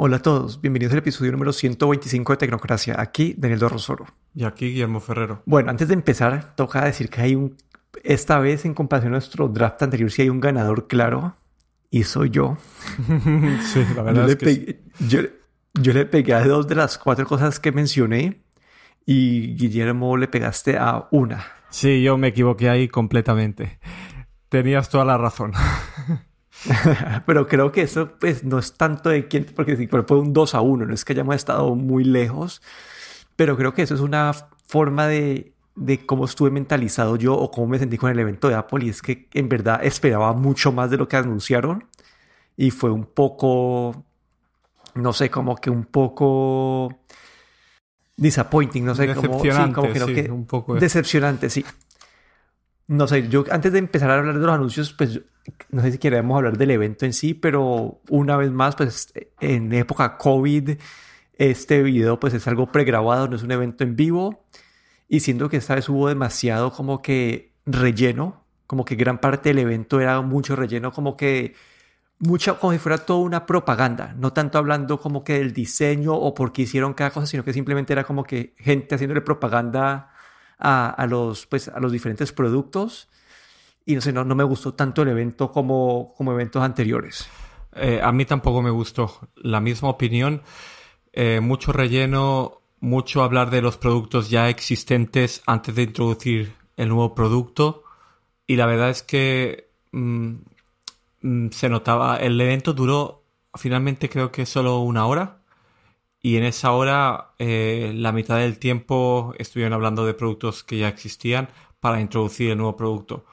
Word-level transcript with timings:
Hola 0.00 0.18
a 0.18 0.22
todos, 0.22 0.60
bienvenidos 0.60 0.92
al 0.92 1.00
episodio 1.00 1.32
número 1.32 1.52
125 1.52 2.32
de 2.32 2.36
Tecnocracia. 2.36 3.00
Aquí 3.00 3.34
Daniel 3.36 3.58
Dorrosoro. 3.58 4.06
Y 4.32 4.44
aquí 4.44 4.66
Guillermo 4.66 5.00
Ferrero. 5.00 5.42
Bueno, 5.44 5.70
antes 5.70 5.88
de 5.88 5.94
empezar, 5.94 6.54
toca 6.54 6.84
decir 6.84 7.10
que 7.10 7.20
hay 7.20 7.34
un. 7.34 7.56
Esta 8.04 8.38
vez, 8.38 8.64
en 8.64 8.74
comparación 8.74 9.12
a 9.12 9.16
nuestro 9.16 9.48
draft 9.48 9.82
anterior, 9.82 10.08
sí 10.12 10.22
hay 10.22 10.28
un 10.28 10.38
ganador 10.38 10.86
claro. 10.86 11.34
Y 11.90 12.04
soy 12.04 12.30
yo. 12.30 12.58
sí, 13.72 13.84
la 13.96 14.02
verdad 14.04 14.26
yo 14.26 14.32
es 14.32 14.36
que. 14.36 14.84
Yo, 15.08 15.22
yo, 15.74 15.92
le 15.92 16.06
pegué 16.06 16.32
a 16.34 16.46
dos 16.46 16.68
de 16.68 16.76
las 16.76 16.96
cuatro 16.96 17.26
cosas 17.26 17.58
que 17.58 17.72
mencioné. 17.72 18.44
Y 19.04 19.56
Guillermo 19.56 20.16
le 20.16 20.28
pegaste 20.28 20.78
a 20.78 21.08
una. 21.10 21.44
Sí, 21.70 22.04
yo 22.04 22.16
me 22.18 22.28
equivoqué 22.28 22.68
ahí 22.70 22.86
completamente. 22.86 23.80
Tenías 24.48 24.90
toda 24.90 25.04
la 25.04 25.18
razón. 25.18 25.54
Pero 27.26 27.46
creo 27.46 27.72
que 27.72 27.82
eso 27.82 28.12
pues 28.18 28.44
no 28.44 28.58
es 28.58 28.74
tanto 28.74 29.10
de 29.10 29.28
quién, 29.28 29.46
porque 29.54 29.76
fue 30.06 30.18
un 30.18 30.32
2 30.32 30.54
a 30.54 30.60
1, 30.60 30.86
no 30.86 30.94
es 30.94 31.04
que 31.04 31.12
hayamos 31.12 31.36
estado 31.36 31.74
muy 31.74 32.04
lejos, 32.04 32.62
pero 33.36 33.56
creo 33.56 33.74
que 33.74 33.82
eso 33.82 33.94
es 33.94 34.00
una 34.00 34.32
forma 34.66 35.06
de, 35.06 35.52
de 35.76 36.04
cómo 36.04 36.24
estuve 36.24 36.50
mentalizado 36.50 37.16
yo 37.16 37.34
o 37.34 37.50
cómo 37.50 37.68
me 37.68 37.78
sentí 37.78 37.96
con 37.96 38.10
el 38.10 38.18
evento 38.18 38.48
de 38.48 38.56
Apple 38.56 38.84
y 38.84 38.88
es 38.88 39.02
que 39.02 39.28
en 39.32 39.48
verdad 39.48 39.80
esperaba 39.84 40.32
mucho 40.32 40.72
más 40.72 40.90
de 40.90 40.96
lo 40.96 41.06
que 41.06 41.16
anunciaron 41.16 41.84
y 42.56 42.70
fue 42.72 42.90
un 42.90 43.04
poco, 43.04 44.04
no 44.94 45.12
sé, 45.12 45.30
como 45.30 45.56
que 45.56 45.70
un 45.70 45.84
poco 45.84 46.98
disappointing, 48.16 48.84
no 48.84 48.96
sé, 48.96 49.14
como, 49.14 49.40
sí, 49.40 49.72
como 49.72 49.94
sí, 49.94 50.14
que 50.14 50.30
un 50.30 50.46
poco 50.46 50.74
decepcionante, 50.74 51.48
sí. 51.48 51.64
No 52.88 53.06
sé, 53.06 53.28
yo 53.28 53.44
antes 53.50 53.70
de 53.72 53.78
empezar 53.78 54.10
a 54.10 54.18
hablar 54.18 54.34
de 54.38 54.46
los 54.46 54.54
anuncios, 54.54 54.94
pues 54.94 55.20
no 55.70 55.82
sé 55.82 55.92
si 55.92 55.98
queremos 55.98 56.36
hablar 56.36 56.56
del 56.56 56.70
evento 56.70 57.04
en 57.04 57.12
sí, 57.12 57.34
pero 57.34 58.00
una 58.08 58.36
vez 58.38 58.50
más, 58.50 58.76
pues 58.76 59.12
en 59.40 59.72
época 59.74 60.16
COVID, 60.16 60.70
este 61.34 61.82
video 61.82 62.18
pues 62.18 62.32
es 62.34 62.48
algo 62.48 62.72
pregrabado, 62.72 63.28
no 63.28 63.36
es 63.36 63.42
un 63.42 63.52
evento 63.52 63.84
en 63.84 63.94
vivo. 63.94 64.44
Y 65.06 65.20
siento 65.20 65.50
que 65.50 65.58
esta 65.58 65.74
vez 65.74 65.88
hubo 65.90 66.08
demasiado 66.08 66.72
como 66.72 67.02
que 67.02 67.52
relleno, 67.66 68.44
como 68.66 68.84
que 68.84 68.96
gran 68.96 69.18
parte 69.20 69.50
del 69.50 69.58
evento 69.58 70.00
era 70.00 70.20
mucho 70.22 70.56
relleno, 70.56 70.90
como 70.90 71.16
que 71.16 71.54
mucho, 72.18 72.58
como 72.58 72.72
si 72.72 72.78
fuera 72.78 72.98
toda 72.98 73.20
una 73.20 73.46
propaganda, 73.46 74.14
no 74.18 74.32
tanto 74.32 74.58
hablando 74.58 74.98
como 74.98 75.24
que 75.24 75.34
del 75.34 75.52
diseño 75.52 76.14
o 76.14 76.34
por 76.34 76.52
qué 76.52 76.62
hicieron 76.62 76.94
cada 76.94 77.10
cosa, 77.10 77.26
sino 77.26 77.44
que 77.44 77.52
simplemente 77.52 77.92
era 77.92 78.04
como 78.04 78.24
que 78.24 78.54
gente 78.58 78.94
haciéndole 78.94 79.20
propaganda 79.20 80.10
a, 80.58 80.90
a 80.90 81.06
los, 81.06 81.46
pues, 81.46 81.68
a 81.68 81.80
los 81.80 81.92
diferentes 81.92 82.32
productos 82.32 83.08
y 83.88 83.94
no 83.94 84.02
sé, 84.02 84.12
no, 84.12 84.22
no 84.22 84.34
me 84.34 84.44
gustó 84.44 84.74
tanto 84.74 85.00
el 85.00 85.08
evento 85.08 85.50
como, 85.50 86.12
como 86.14 86.32
eventos 86.32 86.62
anteriores. 86.62 87.26
Eh, 87.74 88.00
a 88.02 88.12
mí 88.12 88.26
tampoco 88.26 88.60
me 88.60 88.68
gustó. 88.68 89.30
La 89.36 89.60
misma 89.60 89.88
opinión. 89.88 90.42
Eh, 91.12 91.40
mucho 91.40 91.72
relleno, 91.72 92.60
mucho 92.80 93.22
hablar 93.22 93.48
de 93.50 93.62
los 93.62 93.78
productos 93.78 94.28
ya 94.28 94.50
existentes 94.50 95.42
antes 95.46 95.74
de 95.74 95.84
introducir 95.84 96.54
el 96.76 96.90
nuevo 96.90 97.14
producto. 97.14 97.82
Y 98.46 98.56
la 98.56 98.66
verdad 98.66 98.90
es 98.90 99.02
que 99.02 99.70
mmm, 99.92 100.34
se 101.50 101.70
notaba. 101.70 102.18
El 102.18 102.38
evento 102.40 102.74
duró 102.74 103.22
finalmente 103.54 104.10
creo 104.10 104.30
que 104.30 104.44
solo 104.44 104.80
una 104.80 105.06
hora. 105.06 105.37
Y 106.28 106.36
en 106.36 106.44
esa 106.44 106.72
hora, 106.72 107.30
eh, 107.38 107.90
la 107.94 108.12
mitad 108.12 108.36
del 108.36 108.58
tiempo 108.58 109.32
estuvieron 109.38 109.72
hablando 109.72 110.04
de 110.04 110.12
productos 110.12 110.62
que 110.62 110.76
ya 110.76 110.86
existían 110.86 111.48
para 111.80 112.02
introducir 112.02 112.50
el 112.50 112.58
nuevo 112.58 112.76
producto 112.76 113.24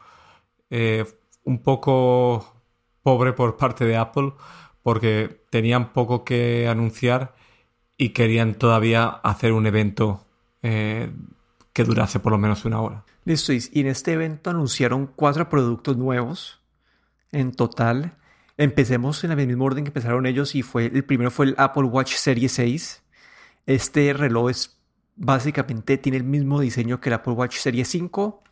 eh, 0.70 1.04
un 1.44 1.62
poco 1.62 2.56
pobre 3.04 3.34
por 3.34 3.58
parte 3.58 3.84
de 3.84 3.98
Apple 3.98 4.32
porque 4.82 5.44
tenían 5.50 5.92
poco 5.92 6.24
que 6.24 6.70
anunciar 6.70 7.36
y 7.98 8.12
querían 8.12 8.56
todavía 8.56 9.08
hacer 9.08 9.52
un 9.52 9.68
evento 9.68 10.26
eh, 10.64 11.12
que 11.74 11.84
durase 11.84 12.22
por 12.22 12.32
lo 12.32 12.38
menos 12.38 12.64
una 12.64 12.80
hora. 12.80 13.04
Listo, 13.26 13.52
y 13.52 13.62
en 13.74 13.88
este 13.88 14.14
evento 14.14 14.52
anunciaron 14.52 15.08
cuatro 15.08 15.50
productos 15.50 15.98
nuevos 15.98 16.62
en 17.34 17.52
total. 17.52 18.16
Empecemos 18.58 19.24
en 19.24 19.32
el 19.32 19.48
mismo 19.48 19.66
orden 19.66 19.84
que 19.84 19.90
empezaron 19.90 20.26
ellos 20.26 20.56
y 20.56 20.62
fue 20.62 20.86
el 20.86 21.04
primero 21.04 21.32
fue 21.32 21.48
el 21.48 21.56
Apple 21.58 21.84
Watch 21.84 22.16
Series 22.16 22.54
6. 22.54 23.04
Este 23.66 24.14
reloj 24.14 24.50
es 24.50 24.82
básicamente 25.16 25.98
tiene 25.98 26.18
el 26.18 26.24
mismo 26.24 26.60
diseño 26.60 27.00
que 27.02 27.10
el 27.10 27.16
Apple 27.16 27.34
Watch 27.34 27.58
Series 27.58 27.88
5 27.88 28.44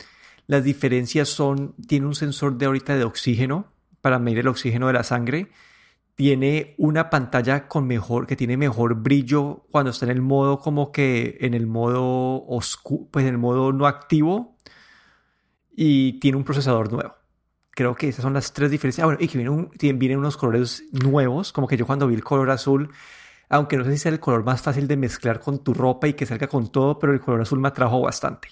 las 0.47 0.63
diferencias 0.63 1.29
son, 1.29 1.75
tiene 1.87 2.05
un 2.05 2.15
sensor 2.15 2.57
de 2.57 2.65
ahorita 2.65 2.95
de 2.95 3.05
oxígeno 3.05 3.71
para 4.01 4.19
medir 4.19 4.39
el 4.39 4.47
oxígeno 4.49 4.87
de 4.87 4.93
la 4.93 5.03
sangre. 5.03 5.49
Tiene 6.15 6.75
una 6.77 7.09
pantalla 7.09 7.67
con 7.67 7.87
mejor, 7.87 8.27
que 8.27 8.35
tiene 8.35 8.57
mejor 8.57 8.95
brillo 8.95 9.65
cuando 9.71 9.91
está 9.91 10.05
en 10.05 10.11
el 10.11 10.21
modo 10.21 10.59
como 10.59 10.91
que 10.91 11.37
en 11.41 11.53
el 11.53 11.65
modo 11.65 12.45
oscuro, 12.45 13.07
pues 13.11 13.25
en 13.25 13.31
el 13.31 13.37
modo 13.37 13.71
no 13.71 13.87
activo. 13.87 14.57
Y 15.75 16.19
tiene 16.19 16.37
un 16.37 16.43
procesador 16.43 16.91
nuevo. 16.91 17.15
Creo 17.75 17.95
que 17.95 18.09
esas 18.09 18.21
son 18.21 18.33
las 18.33 18.53
tres 18.53 18.69
diferencias. 18.71 19.03
Ah, 19.03 19.07
bueno, 19.07 19.19
y 19.21 19.27
que 19.27 19.37
vienen, 19.37 19.69
vienen 19.99 20.19
unos 20.19 20.37
colores 20.37 20.83
nuevos, 20.91 21.51
como 21.51 21.67
que 21.67 21.77
yo 21.77 21.85
cuando 21.85 22.07
vi 22.07 22.15
el 22.15 22.23
color 22.23 22.51
azul, 22.51 22.89
aunque 23.49 23.77
no 23.77 23.83
sé 23.83 23.93
si 23.93 23.97
sea 23.97 24.11
el 24.11 24.19
color 24.19 24.43
más 24.43 24.61
fácil 24.61 24.87
de 24.87 24.97
mezclar 24.97 25.39
con 25.39 25.63
tu 25.63 25.73
ropa 25.73 26.07
y 26.07 26.13
que 26.13 26.25
salga 26.25 26.47
con 26.47 26.71
todo, 26.71 26.99
pero 26.99 27.13
el 27.13 27.19
color 27.19 27.41
azul 27.41 27.59
me 27.59 27.67
atrajo 27.67 28.01
bastante. 28.01 28.49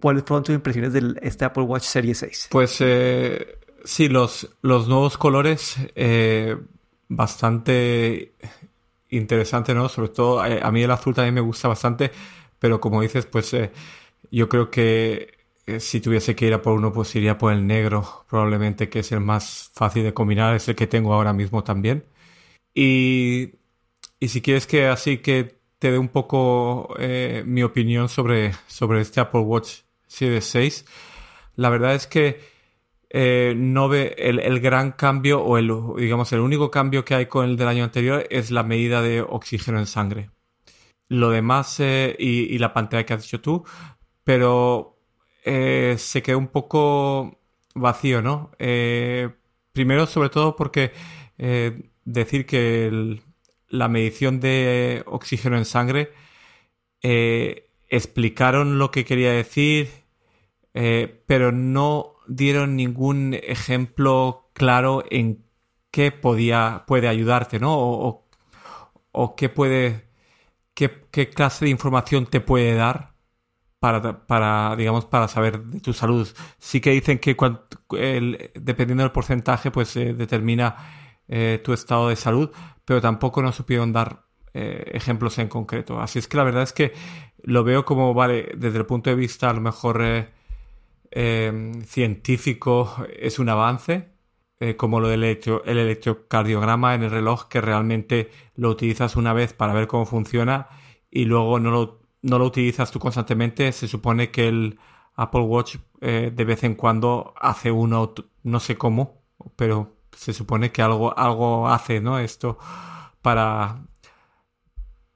¿Cuáles 0.00 0.24
fueron 0.24 0.44
tus 0.44 0.54
impresiones 0.54 0.92
de 0.92 1.14
este 1.22 1.44
Apple 1.44 1.64
Watch 1.64 1.84
Series 1.84 2.18
6? 2.18 2.48
Pues 2.50 2.76
eh, 2.80 3.58
sí, 3.84 4.08
los, 4.08 4.56
los 4.62 4.88
nuevos 4.88 5.16
colores, 5.16 5.76
eh, 5.94 6.56
bastante 7.08 8.34
interesante, 9.10 9.74
¿no? 9.74 9.88
Sobre 9.88 10.08
todo, 10.10 10.44
eh, 10.44 10.60
a 10.62 10.70
mí 10.70 10.82
el 10.82 10.90
azul 10.90 11.14
también 11.14 11.34
me 11.34 11.40
gusta 11.40 11.68
bastante, 11.68 12.10
pero 12.58 12.80
como 12.80 13.02
dices, 13.02 13.26
pues 13.26 13.52
eh, 13.54 13.72
yo 14.30 14.48
creo 14.48 14.70
que 14.70 15.35
si 15.78 16.00
tuviese 16.00 16.36
que 16.36 16.46
ir 16.46 16.54
a 16.54 16.62
por 16.62 16.74
uno, 16.74 16.92
pues 16.92 17.14
iría 17.16 17.38
por 17.38 17.52
el 17.52 17.66
negro, 17.66 18.24
probablemente, 18.28 18.88
que 18.88 19.00
es 19.00 19.12
el 19.12 19.20
más 19.20 19.70
fácil 19.74 20.04
de 20.04 20.14
combinar, 20.14 20.54
es 20.54 20.68
el 20.68 20.76
que 20.76 20.86
tengo 20.86 21.12
ahora 21.14 21.32
mismo 21.32 21.64
también. 21.64 22.04
Y, 22.74 23.54
y 24.20 24.28
si 24.28 24.42
quieres 24.42 24.66
que 24.66 24.86
así 24.86 25.18
que 25.18 25.56
te 25.78 25.90
dé 25.90 25.98
un 25.98 26.08
poco 26.08 26.94
eh, 26.98 27.42
mi 27.46 27.62
opinión 27.62 28.08
sobre, 28.08 28.52
sobre 28.66 29.00
este 29.00 29.20
Apple 29.20 29.40
Watch 29.40 29.80
Series 30.06 30.44
6. 30.46 30.84
La 31.56 31.70
verdad 31.70 31.94
es 31.94 32.06
que 32.06 32.40
eh, 33.10 33.54
no 33.56 33.88
ve 33.88 34.14
el, 34.18 34.40
el, 34.40 34.60
gran 34.60 34.92
cambio 34.92 35.42
o 35.42 35.58
el, 35.58 35.70
digamos, 35.96 36.32
el 36.32 36.40
único 36.40 36.70
cambio 36.70 37.04
que 37.04 37.14
hay 37.14 37.26
con 37.26 37.48
el 37.48 37.56
del 37.56 37.68
año 37.68 37.84
anterior 37.84 38.26
es 38.30 38.50
la 38.50 38.62
medida 38.62 39.02
de 39.02 39.22
oxígeno 39.22 39.78
en 39.78 39.86
sangre. 39.86 40.30
Lo 41.08 41.30
demás 41.30 41.78
eh, 41.80 42.16
y, 42.18 42.54
y, 42.54 42.58
la 42.58 42.72
pantalla 42.72 43.06
que 43.06 43.14
has 43.14 43.22
dicho 43.22 43.40
tú, 43.40 43.64
pero 44.24 44.95
eh, 45.46 45.96
se 45.98 46.22
quedó 46.22 46.38
un 46.38 46.48
poco 46.48 47.38
vacío, 47.74 48.20
¿no? 48.20 48.50
Eh, 48.58 49.30
primero, 49.72 50.06
sobre 50.06 50.28
todo 50.28 50.56
porque 50.56 50.92
eh, 51.38 51.90
decir 52.04 52.44
que 52.46 52.86
el, 52.88 53.22
la 53.68 53.88
medición 53.88 54.40
de 54.40 55.02
oxígeno 55.06 55.56
en 55.56 55.64
sangre 55.64 56.12
explicaron 57.88 58.78
lo 58.78 58.90
que 58.90 59.04
quería 59.04 59.32
decir, 59.32 59.88
eh, 60.74 61.22
pero 61.26 61.52
no 61.52 62.14
dieron 62.28 62.76
ningún 62.76 63.34
ejemplo 63.34 64.50
claro 64.52 65.04
en 65.10 65.44
qué 65.90 66.12
podía, 66.12 66.84
puede 66.86 67.08
ayudarte, 67.08 67.58
¿no? 67.58 67.74
O, 69.12 69.34
qué 69.36 69.48
puede, 69.48 70.10
qué, 70.74 70.90
clase 71.30 71.64
de 71.64 71.70
información 71.70 72.26
te 72.26 72.40
puede 72.40 72.74
dar 72.74 73.14
para, 73.78 74.26
para, 74.26 74.74
digamos, 74.76 75.04
para 75.04 75.28
saber 75.28 75.62
de 75.62 75.80
tu 75.80 75.92
salud. 75.92 76.28
Sí 76.58 76.80
que 76.80 76.90
dicen 76.90 77.18
que 77.18 77.36
el, 77.98 78.50
dependiendo 78.54 79.02
del 79.02 79.12
porcentaje, 79.12 79.70
pues 79.70 79.96
eh, 79.96 80.14
determina 80.14 80.76
eh, 81.28 81.60
tu 81.64 81.72
estado 81.72 82.08
de 82.08 82.16
salud, 82.16 82.50
pero 82.84 83.00
tampoco 83.00 83.42
nos 83.42 83.56
supieron 83.56 83.92
dar 83.92 84.26
eh, 84.54 84.90
ejemplos 84.94 85.38
en 85.38 85.48
concreto. 85.48 86.00
Así 86.00 86.18
es 86.18 86.28
que 86.28 86.36
la 86.36 86.44
verdad 86.44 86.62
es 86.62 86.72
que 86.72 86.92
lo 87.42 87.64
veo 87.64 87.84
como, 87.84 88.14
vale, 88.14 88.52
desde 88.56 88.78
el 88.78 88.86
punto 88.86 89.10
de 89.10 89.16
vista 89.16 89.50
a 89.50 89.52
lo 89.52 89.60
mejor 89.60 90.02
eh, 91.10 91.72
científico 91.86 93.06
es 93.18 93.38
un 93.38 93.48
avance, 93.48 94.14
como 94.78 95.00
lo 95.00 95.08
del 95.08 95.22
electro, 95.22 95.62
el 95.66 95.76
electrocardiograma 95.76 96.94
en 96.94 97.02
el 97.02 97.10
reloj, 97.10 97.46
que 97.48 97.60
realmente 97.60 98.30
lo 98.54 98.70
utilizas 98.70 99.14
una 99.14 99.34
vez 99.34 99.52
para 99.52 99.74
ver 99.74 99.86
cómo 99.86 100.06
funciona 100.06 100.68
y 101.10 101.26
luego 101.26 101.60
no 101.60 101.70
lo, 101.70 102.05
no 102.26 102.38
lo 102.38 102.46
utilizas 102.46 102.90
tú 102.90 102.98
constantemente. 102.98 103.72
Se 103.72 103.88
supone 103.88 104.30
que 104.30 104.48
el 104.48 104.78
Apple 105.14 105.42
Watch 105.42 105.76
eh, 106.00 106.32
de 106.34 106.44
vez 106.44 106.64
en 106.64 106.74
cuando 106.74 107.34
hace 107.40 107.70
uno, 107.70 108.14
no 108.42 108.60
sé 108.60 108.76
cómo, 108.76 109.22
pero 109.56 109.96
se 110.12 110.32
supone 110.32 110.72
que 110.72 110.82
algo, 110.82 111.16
algo 111.18 111.68
hace, 111.68 112.00
¿no? 112.00 112.18
Esto 112.18 112.58
para 113.22 113.86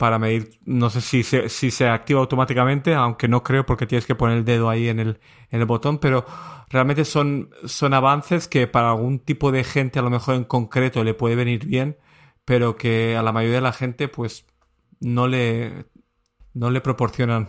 para 0.01 0.19
medir, 0.19 0.59
no 0.65 0.89
sé 0.89 1.03
si 1.03 1.23
se, 1.23 1.51
si 1.51 1.71
se 1.71 1.87
activa 1.87 2.21
automáticamente, 2.21 2.95
aunque 2.95 3.29
no 3.29 3.43
creo 3.43 3.67
porque 3.67 3.87
tienes 3.87 4.07
que 4.07 4.15
poner 4.15 4.39
el 4.39 4.47
dedo 4.47 4.71
ahí 4.71 4.89
en 4.89 4.99
el, 4.99 5.21
en 5.51 5.61
el 5.61 5.67
botón, 5.67 5.99
pero 5.99 6.25
realmente 6.71 7.05
son, 7.05 7.51
son 7.67 7.93
avances 7.93 8.49
que 8.49 8.67
para 8.67 8.93
algún 8.93 9.19
tipo 9.19 9.53
de 9.53 9.62
gente 9.62 9.99
a 9.99 10.03
lo 10.03 10.09
mejor 10.09 10.37
en 10.37 10.45
concreto 10.45 11.05
le 11.05 11.12
puede 11.12 11.37
venir 11.37 11.67
bien, 11.67 11.99
pero 12.47 12.79
que 12.79 13.15
a 13.15 13.23
la 13.23 13.33
mayoría 13.33 13.57
de 13.57 13.61
la 13.61 13.75
gente 13.75 14.09
pues 14.09 14.47
no 15.01 15.29
le, 15.29 15.85
no 16.55 16.70
le 16.70 16.81
proporcionan 16.81 17.49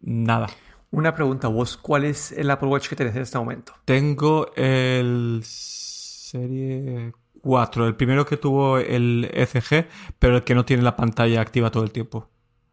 nada. 0.00 0.48
Una 0.90 1.14
pregunta, 1.14 1.48
vos, 1.48 1.76
¿cuál 1.76 2.04
es 2.04 2.32
el 2.32 2.50
Apple 2.50 2.68
Watch 2.68 2.88
que 2.88 2.96
tenés 2.96 3.14
en 3.14 3.22
este 3.22 3.38
momento? 3.38 3.74
Tengo 3.84 4.50
el 4.56 5.40
serie 5.44 7.12
4, 7.42 7.86
el 7.86 7.96
primero 7.96 8.24
que 8.24 8.36
tuvo 8.36 8.78
el 8.78 9.30
ECG, 9.32 9.86
pero 10.18 10.36
el 10.36 10.44
que 10.44 10.54
no 10.54 10.64
tiene 10.64 10.82
la 10.82 10.96
pantalla 10.96 11.40
activa 11.40 11.70
todo 11.70 11.84
el 11.84 11.92
tiempo. 11.92 12.28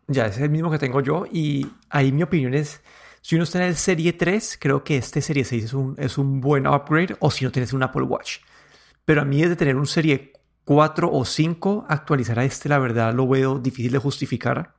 Ya, 0.08 0.28
es 0.28 0.38
el 0.38 0.50
mismo 0.50 0.72
que 0.72 0.78
tengo 0.78 1.02
yo 1.02 1.26
y 1.32 1.68
ahí 1.90 2.12
mi 2.12 2.24
opinión 2.24 2.54
es, 2.54 2.82
si 3.22 3.36
uno 3.36 3.44
está 3.44 3.58
en 3.60 3.70
el 3.70 3.76
Serie 3.76 4.14
3, 4.14 4.60
creo 4.62 4.84
que 4.84 4.98
este 4.98 5.22
Serie 5.22 5.44
6 5.44 5.64
es 5.66 5.74
un, 5.74 5.96
es 5.98 6.18
un 6.18 6.40
buen 6.40 6.68
upgrade 6.68 7.16
o 7.20 7.32
si 7.32 7.44
no 7.44 7.52
tienes 7.52 7.74
un 7.74 7.84
Apple 7.84 8.04
Watch. 8.04 8.38
Pero 9.04 9.22
a 9.22 9.26
mí 9.26 9.42
desde 9.42 9.56
tener 9.56 9.76
un 9.76 9.88
Serie 9.88 10.34
4 10.64 11.12
o 11.12 11.26
5, 11.26 11.86
actualizar 11.90 12.40
a 12.40 12.46
este 12.46 12.70
la 12.70 12.80
verdad 12.80 13.14
lo 13.14 13.28
veo 13.28 13.60
difícil 13.60 13.92
de 13.92 13.98
justificar. 13.98 14.75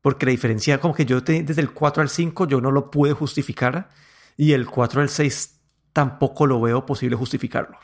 Porque 0.00 0.26
la 0.26 0.30
diferencia, 0.30 0.80
como 0.80 0.94
que 0.94 1.04
yo 1.04 1.20
desde 1.20 1.60
el 1.60 1.72
4 1.72 2.02
al 2.02 2.08
5 2.08 2.46
yo 2.46 2.60
no 2.60 2.70
lo 2.70 2.90
pude 2.90 3.12
justificar 3.12 3.90
y 4.36 4.52
el 4.52 4.66
4 4.66 5.02
al 5.02 5.08
6 5.08 5.60
tampoco 5.92 6.46
lo 6.46 6.60
veo 6.60 6.86
posible 6.86 7.16
justificarlo 7.16 7.78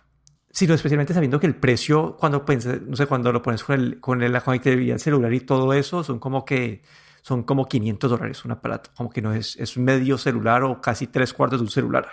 sino 0.56 0.72
especialmente 0.72 1.12
sabiendo 1.12 1.38
que 1.38 1.46
el 1.46 1.54
precio, 1.54 2.16
cuando 2.18 2.42
no 2.86 2.96
sé, 2.96 3.06
cuando 3.06 3.30
lo 3.30 3.42
pones 3.42 3.62
con, 3.62 3.78
el, 3.78 4.00
con 4.00 4.32
la 4.32 4.40
conectividad 4.40 4.96
celular 4.96 5.34
y 5.34 5.40
todo 5.40 5.74
eso, 5.74 6.02
son 6.02 6.18
como 6.18 6.46
que 6.46 6.80
son 7.20 7.42
como 7.42 7.66
500 7.66 8.10
dólares 8.10 8.42
un 8.42 8.52
aparato, 8.52 8.88
como 8.96 9.10
que 9.10 9.20
no 9.20 9.34
es, 9.34 9.56
es 9.56 9.76
medio 9.76 10.16
celular 10.16 10.62
o 10.62 10.80
casi 10.80 11.08
tres 11.08 11.34
cuartos 11.34 11.60
de 11.60 11.64
un 11.64 11.70
celular. 11.70 12.08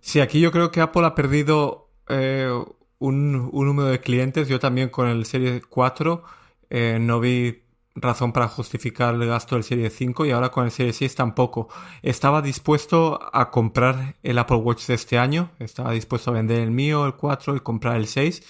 Sí, 0.00 0.18
aquí 0.18 0.40
yo 0.40 0.50
creo 0.50 0.72
que 0.72 0.80
Apple 0.80 1.06
ha 1.06 1.14
perdido 1.14 1.92
eh, 2.08 2.50
un, 2.98 3.48
un, 3.52 3.66
número 3.66 3.90
de 3.90 4.00
clientes. 4.00 4.48
Yo 4.48 4.58
también 4.58 4.88
con 4.88 5.06
el 5.06 5.24
Serie 5.24 5.62
4 5.62 6.24
eh, 6.68 6.98
no 7.00 7.20
vi 7.20 7.61
razón 7.94 8.32
para 8.32 8.48
justificar 8.48 9.14
el 9.14 9.26
gasto 9.26 9.54
del 9.54 9.64
Serie 9.64 9.90
5 9.90 10.26
y 10.26 10.30
ahora 10.30 10.50
con 10.50 10.64
el 10.64 10.70
Serie 10.70 10.92
6 10.92 11.14
tampoco. 11.14 11.68
Estaba 12.02 12.42
dispuesto 12.42 13.20
a 13.32 13.50
comprar 13.50 14.16
el 14.22 14.38
Apple 14.38 14.56
Watch 14.56 14.86
de 14.86 14.94
este 14.94 15.18
año, 15.18 15.50
estaba 15.58 15.92
dispuesto 15.92 16.30
a 16.30 16.34
vender 16.34 16.60
el 16.60 16.70
mío, 16.70 17.06
el 17.06 17.14
4 17.14 17.56
y 17.56 17.60
comprar 17.60 17.96
el 17.96 18.06
6, 18.06 18.42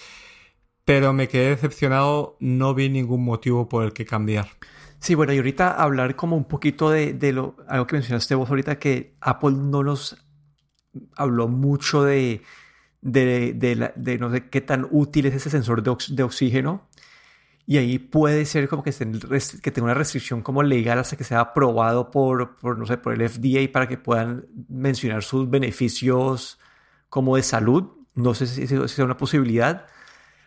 pero 0.85 1.13
me 1.13 1.27
quedé 1.27 1.49
decepcionado, 1.49 2.37
no 2.39 2.73
vi 2.73 2.89
ningún 2.89 3.23
motivo 3.23 3.67
por 3.67 3.83
el 3.83 3.93
que 3.93 4.05
cambiar. 4.05 4.47
Sí, 4.99 5.15
bueno, 5.15 5.33
y 5.33 5.37
ahorita 5.37 5.71
hablar 5.71 6.15
como 6.15 6.37
un 6.37 6.45
poquito 6.45 6.89
de, 6.89 7.13
de 7.13 7.33
lo, 7.33 7.57
algo 7.67 7.87
que 7.87 7.97
mencionaste 7.97 8.35
vos 8.35 8.49
ahorita, 8.49 8.79
que 8.79 9.15
Apple 9.19 9.51
no 9.51 9.83
nos 9.83 10.17
habló 11.17 11.49
mucho 11.49 12.03
de, 12.03 12.41
de, 13.01 13.53
de, 13.95 14.17
no 14.17 14.31
sé 14.31 14.49
qué 14.49 14.61
tan 14.61 14.87
útil 14.91 15.25
es 15.25 15.33
ese 15.33 15.49
sensor 15.49 15.83
de, 15.83 15.95
de 16.09 16.23
oxígeno 16.23 16.87
y 17.65 17.77
ahí 17.77 17.97
puede 17.97 18.45
ser 18.45 18.67
como 18.67 18.83
que, 18.83 18.91
tenga 18.91 19.83
una 19.83 19.93
restricción 19.93 20.41
como 20.41 20.63
legal 20.63 20.99
hasta 20.99 21.15
que 21.15 21.23
sea 21.23 21.39
aprobado 21.39 22.11
por, 22.11 22.57
por, 22.57 22.77
no 22.77 22.85
sé, 22.85 22.97
por 22.97 23.13
el 23.13 23.29
FDA 23.29 23.71
para 23.71 23.87
que 23.87 23.97
puedan 23.97 24.47
mencionar 24.67 25.23
sus 25.23 25.49
beneficios 25.49 26.59
como 27.09 27.37
de 27.37 27.43
salud. 27.43 27.91
No 28.15 28.33
sé 28.33 28.47
si, 28.47 28.67
si 28.67 28.87
sea 28.87 29.05
una 29.05 29.17
posibilidad. 29.17 29.87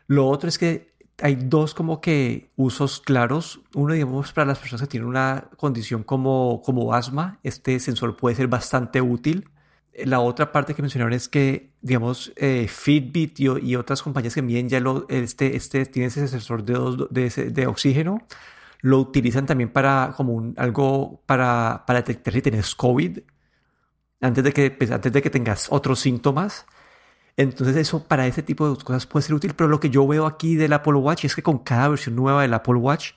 Lo 0.06 0.28
otro 0.28 0.48
es 0.48 0.58
que 0.58 0.94
hay 1.22 1.36
dos 1.36 1.74
como 1.74 2.02
que 2.02 2.50
usos 2.56 3.00
claros. 3.00 3.60
Uno, 3.74 3.94
digamos, 3.94 4.32
para 4.32 4.46
las 4.46 4.58
personas 4.58 4.82
que 4.82 4.88
tienen 4.88 5.08
una 5.08 5.48
condición 5.56 6.02
como, 6.02 6.60
como 6.62 6.92
asma, 6.92 7.38
este 7.42 7.80
sensor 7.80 8.16
puede 8.16 8.36
ser 8.36 8.48
bastante 8.48 9.00
útil 9.00 9.48
la 10.04 10.20
otra 10.20 10.52
parte 10.52 10.74
que 10.74 10.82
mencionaron 10.82 11.14
es 11.14 11.28
que, 11.28 11.72
digamos, 11.80 12.32
eh, 12.36 12.66
Fitbit 12.68 13.40
y, 13.40 13.76
otras 13.76 14.02
compañías 14.02 14.34
que 14.34 14.42
miden 14.42 14.68
ya 14.68 14.80
lo, 14.80 15.06
este, 15.08 15.56
este, 15.56 15.86
tiene 15.86 16.08
ese 16.08 16.28
sensor 16.28 16.64
de, 16.64 17.30
de, 17.30 17.66
oxígeno, 17.66 18.18
lo 18.80 18.98
utilizan 18.98 19.46
también 19.46 19.70
para 19.70 20.12
como 20.16 20.52
algo 20.56 21.22
para, 21.26 21.84
para 21.86 22.00
detectar 22.00 22.34
si 22.34 22.42
tienes 22.42 22.74
COVID 22.74 23.20
antes 24.20 24.44
de, 24.44 24.52
que, 24.52 24.70
pues, 24.70 24.90
antes 24.90 25.12
de 25.12 25.22
que 25.22 25.30
tengas 25.30 25.68
otros 25.70 26.00
síntomas. 26.00 26.66
Entonces 27.38 27.76
eso 27.76 28.04
para 28.06 28.26
ese 28.26 28.42
tipo 28.42 28.68
de 28.68 28.82
cosas 28.82 29.06
puede 29.06 29.24
ser 29.24 29.34
útil, 29.34 29.54
pero 29.54 29.68
lo 29.68 29.80
que 29.80 29.90
yo 29.90 30.06
veo 30.06 30.26
aquí 30.26 30.56
del 30.56 30.72
Apple 30.72 30.94
Watch 30.94 31.24
es 31.26 31.34
que 31.34 31.42
con 31.42 31.58
cada 31.58 31.88
versión 31.88 32.16
nueva 32.16 32.42
del 32.42 32.54
Apple 32.54 32.76
Watch, 32.76 33.12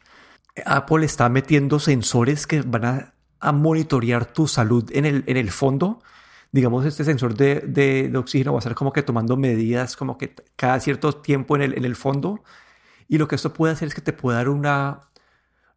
Apple 0.65 1.05
está 1.05 1.29
metiendo 1.29 1.79
sensores 1.79 2.47
que 2.47 2.61
van 2.61 2.85
a, 2.85 3.13
a 3.39 3.51
monitorear 3.53 4.25
tu 4.25 4.47
salud 4.47 4.89
en 4.93 5.05
el, 5.05 5.23
en 5.27 5.37
el 5.37 5.51
fondo 5.51 6.01
digamos, 6.51 6.85
este 6.85 7.03
sensor 7.03 7.35
de, 7.35 7.61
de, 7.61 8.11
oxígeno 8.17 8.53
va 8.53 8.57
a 8.57 8.61
estar 8.61 8.75
como 8.75 8.93
que 8.93 9.03
tomando 9.03 9.37
medidas 9.37 9.95
como 9.95 10.17
que 10.17 10.35
cada 10.55 10.79
cierto 10.79 11.13
tiempo 11.13 11.55
en 11.55 11.61
el, 11.63 11.77
en 11.77 11.85
el 11.85 11.95
fondo. 11.95 12.43
Y 13.07 13.17
lo 13.17 13.27
que 13.27 13.35
esto 13.35 13.53
puede 13.53 13.73
hacer 13.73 13.87
es 13.87 13.95
que 13.95 14.01
te 14.01 14.13
puede 14.13 14.37
dar 14.37 14.49
una, 14.49 15.09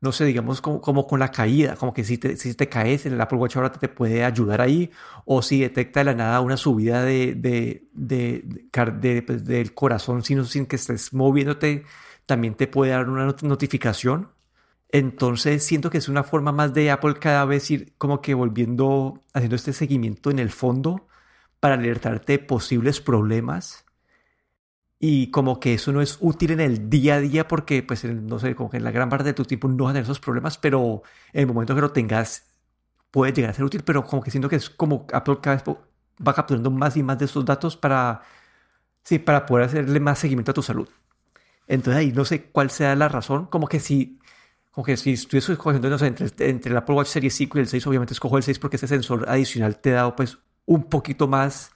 no 0.03 0.13
sé, 0.13 0.25
digamos, 0.25 0.61
como, 0.61 0.81
como 0.81 1.07
con 1.07 1.21
la 1.21 1.31
caída, 1.31 1.77
como 1.77 1.95
que 1.95 2.05
si 2.05 2.19
te, 2.19 2.37
si 2.37 2.55
te 2.55 2.69
caes 2.69 3.07
en 3.07 3.15
el 3.15 3.21
Apple 3.21 3.39
Watch 3.39 3.57
ahora 3.57 3.73
te 3.73 3.89
puede 3.89 4.25
ayudar 4.25 4.61
ahí, 4.61 4.91
o 5.25 5.43
si 5.43 5.61
detecta 5.61 6.01
de 6.01 6.05
la 6.05 6.15
nada 6.15 6.41
una 6.41 6.57
subida 6.57 7.05
de, 7.05 7.35
de, 7.35 7.89
de, 7.93 9.23
pues, 9.27 9.45
del 9.45 9.75
corazón 9.75 10.25
sin, 10.25 10.45
sin 10.45 10.67
que 10.67 10.77
estés 10.77 11.15
moviéndote, 11.15 11.85
también 12.27 12.55
te 12.55 12.67
puede 12.67 12.93
dar 12.93 13.09
una 13.09 13.35
notificación. 13.43 14.31
Entonces 14.93 15.65
siento 15.65 15.91
que 15.91 15.99
es 15.99 16.09
una 16.09 16.23
forma 16.23 16.53
más 16.53 16.75
de 16.75 16.91
Apple 16.91 17.15
cada 17.15 17.47
vez 17.47 17.71
ir 17.71 17.95
como 17.97 18.21
que 18.21 18.35
volviendo, 18.35 19.23
haciendo 19.33 19.57
este 19.57 19.73
seguimiento 19.73 20.31
en 20.31 20.39
el 20.39 20.51
fondo 20.51 21.09
para 21.61 21.75
alertarte 21.77 22.35
de 22.35 22.39
posibles 22.41 23.01
problemas. 23.01 23.87
Y 24.99 25.31
como 25.31 25.59
que 25.59 25.75
eso 25.75 25.93
no 25.93 26.03
es 26.03 26.19
útil 26.21 26.53
en 26.53 26.61
el 26.61 26.91
día 26.91 27.17
a 27.17 27.21
día 27.21 27.49
porque, 27.49 27.83
pues, 27.83 28.05
no 28.05 28.39
sé, 28.39 28.55
como 28.55 28.71
que 28.71 28.77
en 28.77 28.85
la 28.85 28.93
gran 28.93 29.09
parte 29.09 29.25
de 29.25 29.35
tu 29.35 29.45
tiempo 29.45 29.67
no 29.67 29.85
vas 29.85 29.91
a 29.91 29.95
tener 29.95 30.05
esos 30.05 30.21
problemas, 30.21 30.59
pero 30.59 31.03
en 31.33 31.41
el 31.41 31.47
momento 31.49 31.75
que 31.75 31.81
lo 31.81 31.91
tengas 31.91 32.45
puede 33.11 33.33
llegar 33.33 33.51
a 33.51 33.55
ser 33.55 33.65
útil, 33.65 33.83
pero 33.85 34.05
como 34.05 34.23
que 34.23 34.31
siento 34.31 34.49
que 34.49 34.57
es 34.57 34.71
como 34.71 35.07
Apple 35.13 35.39
cada 35.43 35.57
vez 35.57 35.65
va 36.27 36.35
capturando 36.35 36.71
más 36.71 36.97
y 36.97 37.03
más 37.03 37.19
de 37.19 37.25
estos 37.25 37.45
datos 37.45 37.77
para, 37.77 38.23
sí, 39.05 39.19
para 39.19 39.47
poder 39.47 39.67
hacerle 39.67 40.01
más 40.01 40.19
seguimiento 40.19 40.53
a 40.53 40.55
tu 40.55 40.63
salud. 40.63 40.89
Entonces 41.67 42.01
ahí 42.01 42.13
no 42.13 42.25
sé 42.25 42.51
cuál 42.51 42.71
sea 42.71 42.95
la 42.97 43.09
razón, 43.09 43.47
como 43.47 43.69
que 43.69 43.81
si 43.81 44.19
como 44.73 44.87
que 44.87 44.97
si 44.97 45.13
estuviese 45.13 45.53
escogiendo 45.53 45.89
entre, 46.05 46.27
entre, 46.39 46.71
el 46.71 46.77
Apple 46.77 46.95
Watch 46.95 47.09
Series 47.09 47.35
5 47.35 47.59
y 47.59 47.61
el 47.61 47.69
6, 47.69 47.87
obviamente 47.87 48.15
escojo 48.15 48.39
el 48.39 48.43
6 48.43 48.59
porque 48.59 48.77
ese 48.77 48.89
sensor 48.89 49.27
adicional 49.29 49.77
te 49.77 49.91
da 49.91 50.17
pues 50.17 50.39
un 50.65 50.85
poquito 50.85 51.29
más 51.29 51.73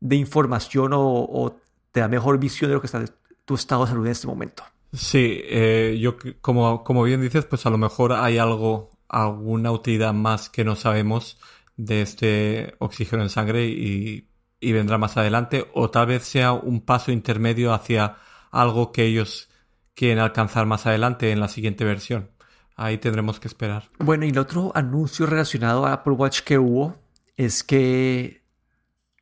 de 0.00 0.16
información 0.16 0.90
o, 0.94 1.56
te 1.90 2.00
da 2.00 2.08
mejor 2.08 2.38
visión 2.38 2.70
de 2.70 2.74
lo 2.74 2.80
que 2.82 2.88
está 2.88 3.02
tu 3.46 3.54
estado 3.54 3.84
de 3.84 3.90
salud 3.90 4.04
en 4.04 4.12
este 4.12 4.26
momento. 4.26 4.64
Sí, 4.92 5.40
eh, 5.44 5.96
yo 5.98 6.16
como, 6.42 6.84
como 6.84 7.04
bien 7.04 7.22
dices, 7.22 7.46
pues 7.46 7.64
a 7.64 7.70
lo 7.70 7.78
mejor 7.78 8.12
hay 8.12 8.36
algo, 8.36 8.90
alguna 9.08 9.72
utilidad 9.72 10.12
más 10.12 10.50
que 10.50 10.62
no 10.62 10.76
sabemos 10.76 11.38
de 11.76 12.02
este 12.02 12.74
oxígeno 12.80 13.22
en 13.22 13.30
sangre 13.30 13.66
y, 13.66 14.28
y 14.60 14.72
vendrá 14.72 14.98
más 14.98 15.16
adelante, 15.16 15.66
o 15.72 15.90
tal 15.90 16.08
vez 16.08 16.24
sea 16.24 16.52
un 16.52 16.82
paso 16.82 17.12
intermedio 17.12 17.72
hacia 17.72 18.16
algo 18.50 18.92
que 18.92 19.04
ellos 19.04 19.48
quieren 19.96 20.18
alcanzar 20.20 20.66
más 20.66 20.86
adelante 20.86 21.32
en 21.32 21.40
la 21.40 21.48
siguiente 21.48 21.84
versión. 21.84 22.30
Ahí 22.76 22.98
tendremos 22.98 23.40
que 23.40 23.48
esperar. 23.48 23.90
Bueno, 23.98 24.26
y 24.26 24.28
el 24.28 24.38
otro 24.38 24.70
anuncio 24.74 25.26
relacionado 25.26 25.86
a 25.86 25.94
Apple 25.94 26.12
Watch 26.12 26.42
que 26.42 26.58
hubo 26.58 26.96
es 27.36 27.64
que 27.64 28.44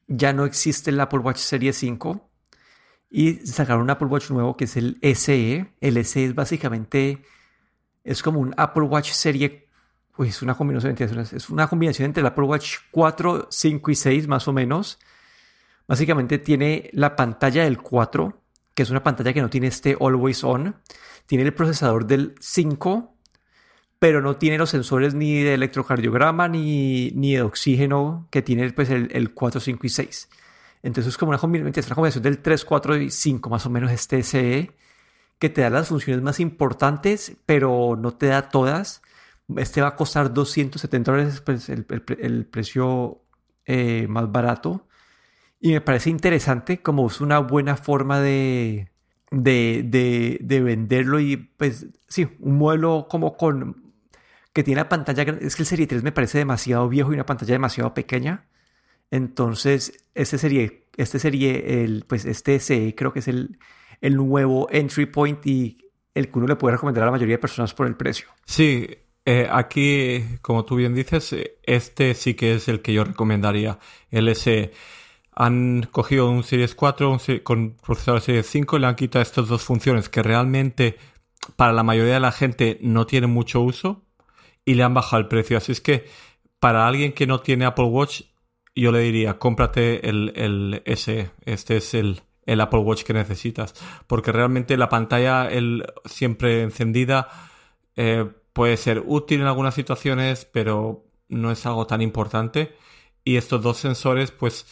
ya 0.08 0.32
no 0.32 0.44
existe 0.44 0.90
el 0.90 1.00
Apple 1.00 1.20
Watch 1.20 1.38
Serie 1.38 1.72
5 1.72 2.28
y 3.10 3.34
sacaron 3.46 3.82
un 3.82 3.90
Apple 3.90 4.08
Watch 4.08 4.30
nuevo 4.30 4.56
que 4.56 4.64
es 4.64 4.76
el 4.76 4.98
SE. 5.14 5.72
El 5.80 6.04
SE 6.04 6.24
es 6.24 6.34
básicamente 6.34 7.22
es 8.02 8.22
como 8.22 8.40
un 8.40 8.52
Apple 8.56 8.82
Watch 8.82 9.12
Serie 9.12 9.68
pues 10.16 10.42
una 10.42 10.54
combinación 10.54 10.96
es 10.98 11.50
una 11.50 11.66
combinación 11.66 12.06
entre 12.06 12.20
el 12.20 12.26
Apple 12.26 12.44
Watch 12.44 12.78
4, 12.90 13.48
5 13.50 13.90
y 13.90 13.94
6 13.94 14.28
más 14.28 14.48
o 14.48 14.52
menos. 14.52 14.98
Básicamente 15.86 16.38
tiene 16.38 16.90
la 16.92 17.14
pantalla 17.14 17.64
del 17.64 17.78
4 17.80 18.43
que 18.74 18.82
es 18.82 18.90
una 18.90 19.02
pantalla 19.02 19.32
que 19.32 19.40
no 19.40 19.50
tiene 19.50 19.68
este 19.68 19.96
Always 20.00 20.44
On. 20.44 20.76
Tiene 21.26 21.44
el 21.44 21.54
procesador 21.54 22.06
del 22.06 22.34
5, 22.40 23.16
pero 23.98 24.20
no 24.20 24.36
tiene 24.36 24.58
los 24.58 24.70
sensores 24.70 25.14
ni 25.14 25.42
de 25.42 25.54
electrocardiograma 25.54 26.48
ni, 26.48 27.10
ni 27.14 27.34
de 27.34 27.42
oxígeno 27.42 28.28
que 28.30 28.42
tiene 28.42 28.70
pues, 28.72 28.90
el, 28.90 29.08
el 29.12 29.32
4, 29.32 29.60
5 29.60 29.86
y 29.86 29.88
6. 29.88 30.28
Entonces 30.82 31.12
es 31.12 31.16
como 31.16 31.30
una 31.30 31.38
combinación, 31.38 31.86
una 31.86 31.94
combinación 31.94 32.22
del 32.22 32.38
3, 32.40 32.64
4 32.64 32.96
y 32.98 33.10
5 33.10 33.48
más 33.48 33.64
o 33.64 33.70
menos 33.70 33.90
este 33.90 34.22
SE 34.22 34.70
que 35.38 35.48
te 35.48 35.62
da 35.62 35.70
las 35.70 35.88
funciones 35.88 36.22
más 36.22 36.40
importantes, 36.40 37.36
pero 37.46 37.96
no 37.96 38.12
te 38.14 38.26
da 38.26 38.48
todas. 38.48 39.02
Este 39.56 39.80
va 39.80 39.88
a 39.88 39.96
costar 39.96 40.32
270 40.32 41.10
dólares, 41.10 41.40
pues 41.40 41.68
el, 41.68 41.86
el, 42.18 42.46
precio 42.46 43.22
eh, 43.66 44.06
más 44.08 44.30
barato. 44.30 44.86
Y 45.64 45.72
me 45.72 45.80
parece 45.80 46.10
interesante 46.10 46.82
como 46.82 47.06
es 47.06 47.22
una 47.22 47.38
buena 47.38 47.78
forma 47.78 48.20
de, 48.20 48.90
de, 49.30 50.38
de, 50.38 50.60
venderlo 50.60 51.20
y 51.20 51.38
pues 51.38 51.86
sí, 52.06 52.28
un 52.40 52.58
modelo 52.58 53.06
como 53.08 53.38
con 53.38 53.94
que 54.52 54.62
tiene 54.62 54.82
la 54.82 54.90
pantalla, 54.90 55.22
es 55.22 55.56
que 55.56 55.62
el 55.62 55.66
Serie 55.66 55.86
3 55.86 56.02
me 56.02 56.12
parece 56.12 56.36
demasiado 56.36 56.86
viejo 56.90 57.12
y 57.12 57.14
una 57.14 57.24
pantalla 57.24 57.54
demasiado 57.54 57.94
pequeña. 57.94 58.44
Entonces, 59.10 60.04
este 60.14 60.36
sería, 60.36 60.70
este 60.98 61.18
sería 61.18 61.52
el, 61.52 62.04
pues 62.06 62.26
este 62.26 62.60
SE 62.60 62.94
creo 62.94 63.14
que 63.14 63.20
es 63.20 63.28
el, 63.28 63.58
el 64.02 64.16
nuevo 64.16 64.68
entry 64.70 65.06
point 65.06 65.46
y 65.46 65.78
el 66.12 66.30
que 66.30 66.38
uno 66.40 66.46
le 66.46 66.56
puede 66.56 66.74
recomendar 66.74 67.04
a 67.04 67.06
la 67.06 67.12
mayoría 67.12 67.36
de 67.36 67.40
personas 67.40 67.72
por 67.72 67.86
el 67.86 67.96
precio. 67.96 68.28
Sí, 68.44 68.86
eh, 69.24 69.48
aquí, 69.50 70.26
como 70.42 70.66
tú 70.66 70.76
bien 70.76 70.94
dices, 70.94 71.34
este 71.62 72.12
sí 72.12 72.34
que 72.34 72.56
es 72.56 72.68
el 72.68 72.82
que 72.82 72.92
yo 72.92 73.02
recomendaría, 73.04 73.78
el 74.10 74.36
SE 74.36 74.72
han 75.34 75.88
cogido 75.90 76.30
un 76.30 76.44
Series 76.44 76.74
4 76.74 77.18
con 77.42 77.76
procesador 77.84 78.20
Series 78.20 78.46
5 78.46 78.76
y 78.76 78.80
le 78.80 78.86
han 78.86 78.94
quitado 78.94 79.22
estas 79.22 79.48
dos 79.48 79.62
funciones 79.62 80.08
que 80.08 80.22
realmente 80.22 80.96
para 81.56 81.72
la 81.72 81.82
mayoría 81.82 82.14
de 82.14 82.20
la 82.20 82.32
gente 82.32 82.78
no 82.80 83.06
tienen 83.06 83.30
mucho 83.30 83.60
uso 83.60 84.04
y 84.64 84.74
le 84.74 84.82
han 84.82 84.94
bajado 84.94 85.20
el 85.20 85.28
precio. 85.28 85.56
Así 85.56 85.72
es 85.72 85.80
que 85.80 86.06
para 86.60 86.86
alguien 86.86 87.12
que 87.12 87.26
no 87.26 87.40
tiene 87.40 87.64
Apple 87.64 87.86
Watch, 87.86 88.22
yo 88.74 88.92
le 88.92 89.00
diría, 89.00 89.38
cómprate 89.38 90.08
el, 90.08 90.32
el 90.36 90.82
SE. 90.96 91.30
Este 91.44 91.76
es 91.76 91.94
el, 91.94 92.22
el 92.46 92.60
Apple 92.60 92.80
Watch 92.80 93.02
que 93.02 93.12
necesitas. 93.12 93.74
Porque 94.06 94.32
realmente 94.32 94.76
la 94.76 94.88
pantalla 94.88 95.46
el, 95.46 95.84
siempre 96.04 96.62
encendida 96.62 97.28
eh, 97.96 98.26
puede 98.52 98.76
ser 98.76 99.02
útil 99.04 99.42
en 99.42 99.46
algunas 99.46 99.74
situaciones, 99.74 100.44
pero 100.44 101.04
no 101.28 101.50
es 101.50 101.66
algo 101.66 101.86
tan 101.86 102.00
importante. 102.00 102.74
Y 103.24 103.36
estos 103.36 103.62
dos 103.62 103.78
sensores, 103.78 104.30
pues 104.30 104.66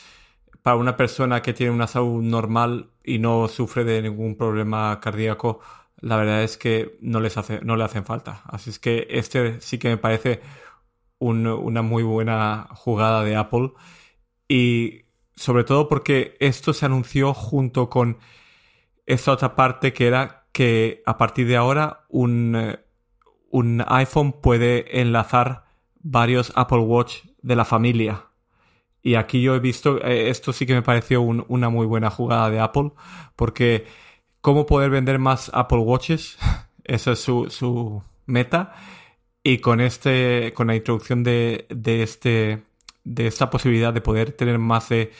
para 0.62 0.76
una 0.76 0.96
persona 0.96 1.42
que 1.42 1.52
tiene 1.52 1.72
una 1.72 1.86
salud 1.86 2.22
normal 2.22 2.90
y 3.04 3.18
no 3.18 3.48
sufre 3.48 3.84
de 3.84 4.02
ningún 4.02 4.36
problema 4.36 5.00
cardíaco, 5.00 5.60
la 6.00 6.16
verdad 6.16 6.42
es 6.42 6.56
que 6.56 6.98
no, 7.00 7.20
les 7.20 7.36
hace, 7.36 7.60
no 7.62 7.76
le 7.76 7.84
hacen 7.84 8.04
falta. 8.04 8.42
Así 8.46 8.70
es 8.70 8.78
que 8.78 9.06
este 9.10 9.60
sí 9.60 9.78
que 9.78 9.88
me 9.88 9.96
parece 9.96 10.40
una 11.18 11.82
muy 11.82 12.02
buena 12.02 12.68
jugada 12.74 13.22
de 13.22 13.36
Apple. 13.36 13.72
Y 14.48 15.02
sobre 15.36 15.64
todo 15.64 15.88
porque 15.88 16.36
esto 16.40 16.72
se 16.72 16.86
anunció 16.86 17.34
junto 17.34 17.88
con 17.88 18.18
esta 19.06 19.32
otra 19.32 19.54
parte 19.54 19.92
que 19.92 20.06
era 20.06 20.46
que 20.52 21.02
a 21.06 21.16
partir 21.18 21.46
de 21.46 21.56
ahora 21.56 22.04
un, 22.08 22.76
un 23.50 23.84
iPhone 23.86 24.32
puede 24.32 25.00
enlazar 25.00 25.64
varios 26.00 26.52
Apple 26.56 26.78
Watch 26.78 27.24
de 27.42 27.56
la 27.56 27.64
familia. 27.64 28.26
Y 29.02 29.16
aquí 29.16 29.42
yo 29.42 29.54
he 29.54 29.60
visto, 29.60 30.02
eh, 30.02 30.30
esto 30.30 30.52
sí 30.52 30.64
que 30.64 30.74
me 30.74 30.82
pareció 30.82 31.22
una 31.22 31.68
muy 31.68 31.86
buena 31.86 32.10
jugada 32.10 32.50
de 32.50 32.60
Apple, 32.60 32.92
porque 33.34 33.86
cómo 34.40 34.64
poder 34.66 34.90
vender 34.90 35.18
más 35.18 35.50
Apple 35.52 35.78
Watches, 35.78 36.38
esa 36.84 37.12
es 37.12 37.20
su, 37.20 37.50
su 37.50 38.02
meta. 38.26 38.74
Y 39.44 39.58
con 39.58 39.80
este, 39.80 40.52
con 40.54 40.68
la 40.68 40.76
introducción 40.76 41.24
de, 41.24 41.66
de 41.68 42.04
este, 42.04 42.62
de 43.02 43.26
esta 43.26 43.50
posibilidad 43.50 43.92
de 43.92 44.00
poder 44.00 44.32
tener 44.32 44.58
más 44.58 44.88
de, 44.88 45.12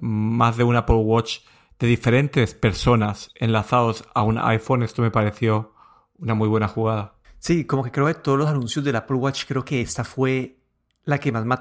más 0.00 0.56
de 0.56 0.64
un 0.64 0.76
Apple 0.76 0.96
Watch 0.96 1.40
de 1.78 1.86
diferentes 1.86 2.54
personas 2.54 3.30
enlazados 3.34 4.04
a 4.14 4.22
un 4.22 4.38
iPhone, 4.38 4.82
esto 4.82 5.02
me 5.02 5.10
pareció 5.10 5.74
una 6.18 6.34
muy 6.34 6.48
buena 6.48 6.68
jugada. 6.68 7.14
Sí, 7.38 7.66
como 7.66 7.84
que 7.84 7.92
creo 7.92 8.06
que 8.06 8.14
todos 8.14 8.38
los 8.38 8.48
anuncios 8.48 8.84
del 8.84 8.96
Apple 8.96 9.16
Watch, 9.16 9.44
creo 9.46 9.64
que 9.64 9.80
esta 9.82 10.04
fue 10.04 10.56
la 11.04 11.18
que 11.18 11.32
más 11.32 11.44
me 11.44 11.54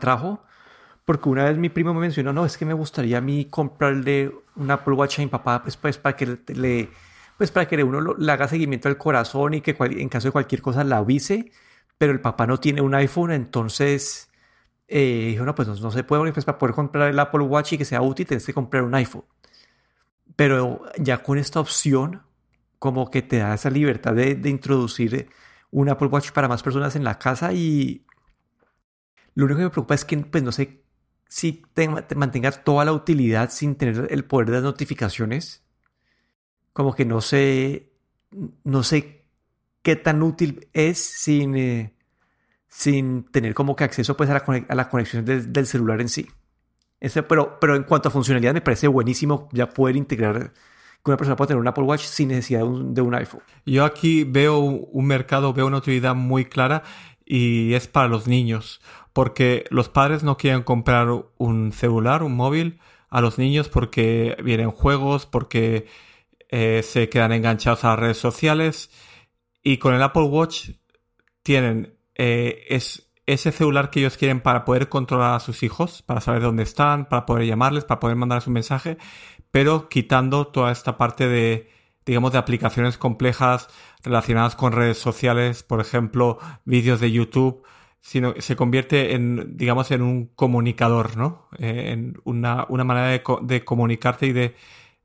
porque 1.06 1.30
una 1.30 1.46
vez 1.46 1.58
mi 1.58 1.70
primo 1.70 1.94
me 1.94 2.02
mencionó, 2.02 2.34
no, 2.34 2.46
es 2.46 2.58
que 2.58 2.66
me 2.66 2.74
gustaría 2.74 3.20
a 3.20 3.22
mí 3.22 3.46
comprarle 3.46 4.34
un 4.56 4.72
Apple 4.72 4.96
Watch 4.96 5.20
a 5.20 5.22
mi 5.22 5.28
papá, 5.28 5.62
pues, 5.62 5.78
pues 5.78 5.98
para 5.98 6.16
que 6.16 6.40
le, 6.48 6.90
pues 7.38 7.52
para 7.52 7.68
que 7.68 7.84
uno 7.84 8.16
le 8.18 8.32
haga 8.32 8.48
seguimiento 8.48 8.90
al 8.90 8.98
corazón 8.98 9.54
y 9.54 9.62
que 9.62 9.76
en 9.80 10.10
caso 10.10 10.30
de 10.30 10.32
cualquier 10.32 10.62
cosa 10.62 10.84
la 10.84 10.98
avise, 10.98 11.52
pero 11.98 12.12
el 12.12 12.22
papá 12.22 12.48
no 12.48 12.60
tiene 12.60 12.82
un 12.82 12.96
iPhone, 12.96 13.32
entonces 13.32 14.32
eh, 14.88 15.28
dijo, 15.32 15.46
no, 15.46 15.56
pues 15.56 15.68
no, 15.68 15.92
se 15.92 16.04
puede, 16.04 16.34
pues 16.34 16.46
para 16.46 16.58
poder 16.58 16.76
comprar 16.76 17.10
el 17.10 17.20
Apple 17.20 17.42
Watch 17.44 17.74
y 17.74 17.78
que 17.78 17.86
sea 17.86 18.02
útil, 18.02 18.26
tienes 18.28 18.46
que 18.46 18.54
comprar 18.54 18.84
un 18.84 18.96
iPhone. 18.96 19.26
Pero 20.36 20.82
ya 20.98 21.24
con 21.24 21.38
esta 21.38 21.60
opción, 21.60 22.24
como 22.80 23.10
que 23.10 23.22
te 23.22 23.38
da 23.38 23.54
esa 23.54 23.70
libertad 23.70 24.14
de, 24.14 24.36
de 24.36 24.50
introducir 24.50 25.30
un 25.72 25.90
Apple 25.90 26.08
Watch 26.08 26.32
para 26.32 26.48
más 26.48 26.64
personas 26.64 26.96
en 26.96 27.04
la 27.04 27.20
casa 27.20 27.54
y 27.54 28.06
lo 29.36 29.46
único 29.46 29.60
que 29.60 29.64
me 29.66 29.70
preocupa 29.70 29.96
es 29.96 30.06
que, 30.06 30.18
pues 30.18 30.44
no 30.44 30.52
sé 30.52 30.85
si 31.28 31.64
te, 31.74 31.88
mantenga 32.16 32.52
toda 32.52 32.86
la 32.86 32.94
utilidad 32.94 33.50
sin 33.52 33.76
tener 33.76 34.08
el 34.10 34.26
poder 34.26 34.48
de 34.48 34.54
las 34.54 34.64
notificaciones. 34.64 35.64
Como 36.74 36.94
que 36.94 37.06
no 37.06 37.22
sé, 37.22 37.92
no 38.64 38.84
sé 38.84 39.26
qué 39.82 39.96
tan 39.96 40.24
útil 40.24 40.68
es 40.74 40.98
sin, 40.98 41.56
eh, 41.56 41.94
sin 42.68 43.24
tener 43.26 43.54
como 43.54 43.76
que 43.76 43.84
acceso 43.84 44.18
pues 44.18 44.30
a 44.30 44.34
la, 44.34 44.66
a 44.68 44.76
la 44.76 44.90
conexión 44.90 45.26
del 45.26 45.68
celular 45.68 46.02
en 46.02 46.10
sí. 46.10 46.28
Ese, 47.00 47.24
pero, 47.24 47.60
pero 47.60 47.76
en 47.76 47.84
cuanto 47.84 48.10
a 48.10 48.12
funcionalidad 48.12 48.54
me 48.54 48.62
parece 48.62 48.88
buenísimo 48.88 49.50
ya 49.52 49.70
poder 49.70 49.96
integrar 49.96 50.54
que 51.04 51.12
una 51.12 51.18
persona 51.18 51.36
pueda 51.36 51.50
tener 51.50 51.62
un 51.62 51.68
Apple 51.68 51.84
Watch 51.84 52.04
sin 52.04 52.30
necesidad 52.30 52.62
de 52.62 52.66
un, 52.66 52.94
de 52.94 53.02
un 53.02 53.14
iPhone. 53.14 53.42
Yo 53.66 53.86
aquí 53.86 54.24
veo 54.24 54.60
un 54.60 55.06
mercado, 55.06 55.54
veo 55.54 55.68
una 55.68 55.78
utilidad 55.78 56.16
muy 56.16 56.46
clara 56.46 56.84
y 57.26 57.74
es 57.74 57.88
para 57.88 58.08
los 58.08 58.28
niños 58.28 58.82
porque 59.16 59.64
los 59.70 59.88
padres 59.88 60.24
no 60.24 60.36
quieren 60.36 60.62
comprar 60.64 61.08
un 61.38 61.72
celular, 61.72 62.22
un 62.22 62.36
móvil 62.36 62.82
a 63.08 63.22
los 63.22 63.38
niños 63.38 63.70
porque 63.70 64.36
vienen 64.44 64.72
juegos, 64.72 65.26
porque 65.26 65.88
eh, 66.50 66.82
se 66.84 67.08
quedan 67.08 67.32
enganchados 67.32 67.86
a 67.86 67.92
las 67.92 68.00
redes 68.00 68.18
sociales 68.18 68.90
y 69.64 69.78
con 69.78 69.94
el 69.94 70.04
Apple 70.04 70.24
Watch 70.24 70.72
tienen 71.44 71.98
eh, 72.16 72.66
es, 72.68 73.10
ese 73.26 73.54
celular 73.54 73.90
que 73.90 74.02
ellos 74.02 74.18
quieren 74.18 74.42
para 74.42 74.66
poder 74.66 74.90
controlar 74.90 75.36
a 75.36 75.40
sus 75.40 75.64
hijos, 75.64 76.02
para 76.02 76.20
saber 76.20 76.42
dónde 76.42 76.64
están, 76.64 77.08
para 77.08 77.26
poder 77.26 77.46
llamarles, 77.46 77.86
para 77.86 78.02
poder 78.02 78.18
mandarles 78.18 78.48
un 78.48 78.54
mensaje, 78.54 78.98
pero 79.50 79.88
quitando 79.88 80.48
toda 80.48 80.74
esta 80.74 80.98
parte 80.98 81.30
de, 81.30 81.72
digamos, 82.06 82.32
de 82.32 82.38
aplicaciones 82.38 82.98
complejas 82.98 83.68
relacionadas 84.04 84.56
con 84.56 84.72
redes 84.72 84.98
sociales, 84.98 85.64
por 85.64 85.82
ejemplo, 85.82 86.40
vídeos 86.66 87.00
de 87.00 87.12
YouTube, 87.12 87.64
sino 88.02 88.36
se 88.38 88.56
convierte 88.56 89.16
en, 89.16 89.58
digamos, 89.58 89.90
en 89.90 90.04
un 90.04 90.28
comunicador, 90.28 91.18
¿no? 91.18 91.48
Eh, 91.58 91.92
en 91.92 92.22
una, 92.24 92.66
una 92.70 92.84
manera 92.84 93.08
de, 93.42 93.66
comunicarte 93.66 94.28
y 94.28 94.34
de, 94.34 94.56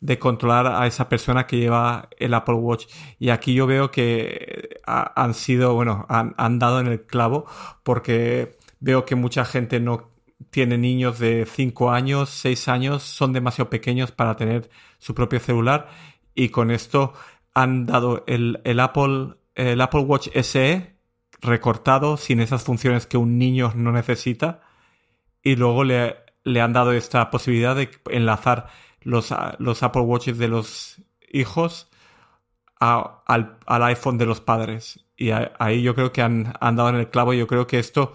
de, 0.01 0.19
controlar 0.19 0.67
a 0.67 0.87
esa 0.87 1.09
persona 1.09 1.47
que 1.47 1.57
lleva 1.57 2.11
el 2.19 2.35
Apple 2.35 2.57
Watch. 2.57 2.87
Y 3.19 3.31
aquí 3.31 3.55
yo 3.55 3.67
veo 3.67 3.91
que 3.91 4.81
han 4.85 5.33
sido, 5.33 5.75
bueno, 5.75 6.05
han, 6.11 6.35
han 6.37 6.59
dado 6.59 6.81
en 6.81 6.89
el 6.89 7.07
clavo 7.07 7.47
porque 7.83 8.59
veo 8.81 9.07
que 9.07 9.15
mucha 9.15 9.47
gente 9.47 9.81
no 9.81 10.11
tiene 10.51 10.79
niños 10.79 11.19
de 11.19 11.47
5 11.47 11.91
años, 11.93 12.31
6 12.31 12.69
años, 12.69 13.03
son 13.03 13.33
demasiado 13.33 13.71
pequeños 13.71 14.11
para 14.11 14.37
tener 14.37 14.71
su 14.99 15.15
propio 15.15 15.41
celular 15.41 15.89
y 16.35 16.51
con 16.51 16.71
esto 16.71 17.13
han 17.55 17.87
dado 17.87 18.25
el, 18.27 18.61
el 18.65 18.81
Apple, 18.81 19.35
el 19.55 19.81
Apple 19.81 20.01
Watch 20.01 20.29
SE 20.43 20.97
recortado, 21.41 22.17
sin 22.17 22.41
esas 22.41 22.63
funciones 22.63 23.07
que 23.07 23.17
un 23.17 23.39
niño 23.39 23.73
no 23.75 23.93
necesita. 23.93 24.63
Y 25.43 25.57
luego 25.57 25.85
le, 25.85 26.17
le 26.45 26.61
han 26.61 26.73
dado 26.73 26.93
esta 26.93 27.31
posibilidad 27.31 27.75
de 27.77 27.91
enlazar 28.11 28.69
los, 29.01 29.35
los 29.59 29.83
Apple 29.83 30.03
Watches 30.03 30.39
de 30.39 30.49
los 30.49 31.03
hijos 31.31 31.89
al, 32.79 33.23
iPhone 33.67 34.19
de 34.19 34.27
los 34.27 34.41
padres. 34.41 35.05
Y 35.17 35.31
ahí 35.31 35.83
yo 35.83 35.95
creo 35.95 36.13
que 36.13 36.23
han, 36.23 36.55
han, 36.61 36.77
dado 36.77 36.91
en 36.91 36.97
el 36.97 37.11
clavo. 37.11 37.35
Yo 37.35 37.47
creo 37.47 37.67
que 37.67 37.79
esto 37.79 38.15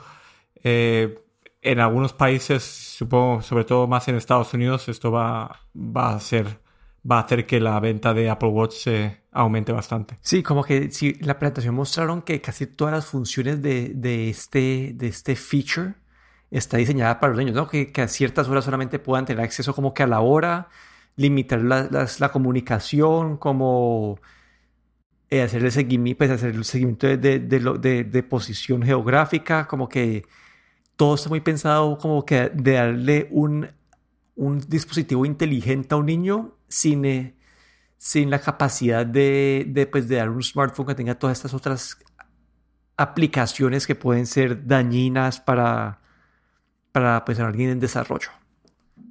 eh, 0.64 1.20
en 1.62 1.80
algunos 1.80 2.14
países, 2.14 2.64
supongo, 2.64 3.42
sobre 3.42 3.66
todo 3.66 3.88
más 3.88 4.08
en 4.08 4.16
Estados 4.16 4.54
Unidos, 4.54 4.88
esto 4.88 5.12
va, 5.12 5.62
va 5.76 6.16
a 6.16 6.20
ser 6.20 6.60
va 7.10 7.18
a 7.18 7.22
hacer 7.22 7.46
que 7.46 7.60
la 7.60 7.80
venta 7.80 8.14
de 8.14 8.30
Apple 8.30 8.50
Watch 8.50 8.74
se 8.74 9.22
aumente 9.32 9.72
bastante. 9.72 10.18
Sí, 10.22 10.42
como 10.42 10.64
que 10.64 10.92
si 10.92 11.14
la 11.16 11.38
presentación 11.38 11.76
mostraron 11.76 12.22
que 12.22 12.42
casi 12.42 12.68
todas 12.68 12.94
las 12.94 13.06
funciones 13.06 13.62
de, 13.62 13.92
de, 13.94 14.30
este, 14.30 14.92
de 14.96 15.08
este 15.08 15.36
feature 15.36 15.94
está 16.50 16.78
diseñada 16.78 17.20
para 17.20 17.34
los 17.34 17.40
niños, 17.40 17.56
¿no? 17.56 17.68
Que, 17.68 17.92
que, 17.92 18.02
a 18.02 18.08
ciertas 18.08 18.48
horas 18.48 18.66
solamente 18.66 18.98
puedan 19.00 19.26
tener 19.26 19.44
acceso 19.44 19.76
como 19.76 19.94
que 19.94 20.04
a 20.04 20.08
la 20.08 20.22
hora, 20.22 20.70
limitar 21.16 21.62
la, 21.62 22.08
la, 22.20 22.32
comunicación, 22.32 23.38
como 23.38 24.20
eh, 25.30 25.42
hacer, 25.42 25.64
el 25.64 25.72
seguimiento, 25.72 26.20
pues, 26.20 26.32
hacer 26.32 26.56
el 26.56 26.64
seguimiento 26.66 27.08
de, 27.08 27.18
de, 27.18 28.04
de, 28.04 28.24
posición 28.24 28.84
geográfica, 28.84 29.68
como 29.68 29.90
que 29.90 30.24
todo 30.96 31.16
está 31.16 31.30
muy 31.30 31.42
pensado 31.42 31.98
como 31.98 32.26
que 32.26 32.50
de 32.54 32.74
darle 32.74 33.28
un, 33.32 33.70
un 34.36 34.60
dispositivo 34.60 35.26
inteligente 35.26 35.96
a 35.96 35.98
un 35.98 36.06
niño 36.06 36.56
sin, 36.68 37.36
sin 37.98 38.30
la 38.30 38.40
capacidad 38.40 39.06
de, 39.06 39.66
de, 39.68 39.88
pues, 39.88 40.08
de 40.08 40.18
dar 40.18 40.30
un 40.30 40.44
smartphone 40.44 40.88
que 40.88 40.96
tenga 40.96 41.16
todas 41.16 41.38
estas 41.38 41.54
otras 41.54 41.98
aplicaciones 42.98 43.88
que 43.88 43.96
pueden 43.96 44.26
ser 44.26 44.66
dañinas 44.66 45.40
para, 45.40 46.02
para 46.92 47.26
pues, 47.26 47.40
alguien 47.40 47.70
en 47.70 47.80
desarrollo. 47.80 48.30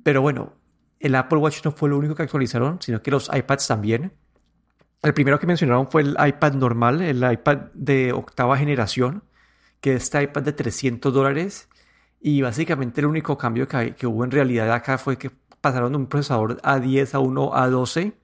Pero 0.02 0.22
bueno, 0.22 0.54
el 1.00 1.14
Apple 1.14 1.38
Watch 1.38 1.64
no 1.64 1.72
fue 1.72 1.88
lo 1.88 1.98
único 1.98 2.14
que 2.14 2.22
actualizaron, 2.22 2.80
sino 2.80 3.02
que 3.02 3.10
los 3.10 3.30
iPads 3.32 3.66
también. 3.66 4.12
El 5.02 5.12
primero 5.12 5.38
que 5.38 5.46
mencionaron 5.46 5.90
fue 5.90 6.02
el 6.02 6.16
iPad 6.18 6.54
normal, 6.54 7.02
el 7.02 7.30
iPad 7.30 7.58
de 7.74 8.12
octava 8.12 8.56
generación, 8.56 9.22
que 9.80 9.94
es 9.94 10.04
este 10.04 10.22
iPad 10.22 10.42
de 10.42 10.52
300 10.52 11.12
dólares. 11.12 11.68
Y 12.26 12.40
básicamente 12.40 13.02
el 13.02 13.06
único 13.06 13.36
cambio 13.36 13.68
que, 13.68 13.94
que 13.94 14.06
hubo 14.06 14.24
en 14.24 14.30
realidad 14.30 14.72
acá 14.72 14.96
fue 14.96 15.18
que 15.18 15.30
pasaron 15.60 15.92
de 15.92 15.98
un 15.98 16.06
procesador 16.06 16.58
A10 16.62 17.12
a 17.12 17.18
uno 17.18 17.52
A12. 17.52 18.14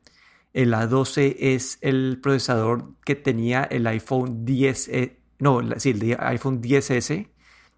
El 0.55 0.73
A12 0.73 1.37
es 1.39 1.77
el 1.83 2.19
procesador 2.23 2.95
que 3.05 3.15
tenía 3.15 3.65
el 3.65 3.87
iPhone 3.87 4.47
10, 4.47 4.89
e, 4.89 5.21
no, 5.41 5.61
sí, 5.77 5.91
el 5.91 6.17
iPhone 6.19 6.63
10S. 6.63 7.29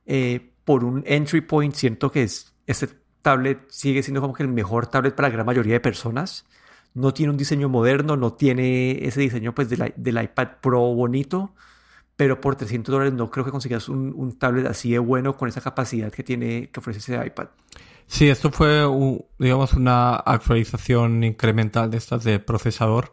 Eh, 0.07 0.53
por 0.65 0.85
un 0.85 1.03
entry 1.09 1.41
point, 1.41 1.75
siento 1.75 2.13
que 2.13 2.23
es, 2.23 2.55
este 2.69 2.87
tablet 3.21 3.69
sigue 3.69 4.05
siendo 4.05 4.21
como 4.21 4.33
que 4.33 4.45
el 4.45 4.49
mejor 4.49 4.87
tablet 4.87 5.17
para 5.17 5.27
la 5.27 5.35
gran 5.35 5.47
mayoría 5.47 5.73
de 5.73 5.81
personas 5.81 6.47
no 6.95 7.13
tiene 7.13 7.33
un 7.33 7.37
diseño 7.37 7.69
moderno, 7.69 8.17
no 8.17 8.35
tiene 8.35 9.05
ese 9.05 9.23
diseño 9.23 9.57
pues 9.57 9.69
del, 9.69 10.23
iPad 10.23 10.49
Pro 10.61 10.83
bonito, 10.95 11.53
pero 12.23 12.41
por 12.41 12.55
300 12.55 12.93
dólares 12.93 13.13
no 13.15 13.33
creo 13.33 13.45
que 13.45 13.51
consigas 13.51 13.89
un, 13.89 14.39
tablet 14.39 14.65
así 14.67 14.93
de 14.93 15.01
bueno 15.01 15.37
con 15.37 15.49
esa 15.49 15.61
capacidad 15.61 16.13
que 16.13 16.23
tiene 16.23 16.71
que 16.71 16.79
ofrece 16.79 17.01
ese 17.01 17.27
iPad. 17.27 17.49
Sí, 18.07 18.29
esto 18.29 18.53
fue, 18.53 18.85
digamos, 19.41 19.73
una 19.73 20.15
actualización 20.15 21.25
incremental 21.25 21.91
de 21.91 21.97
estas 21.97 22.23
de 22.23 22.39
procesador. 22.39 23.13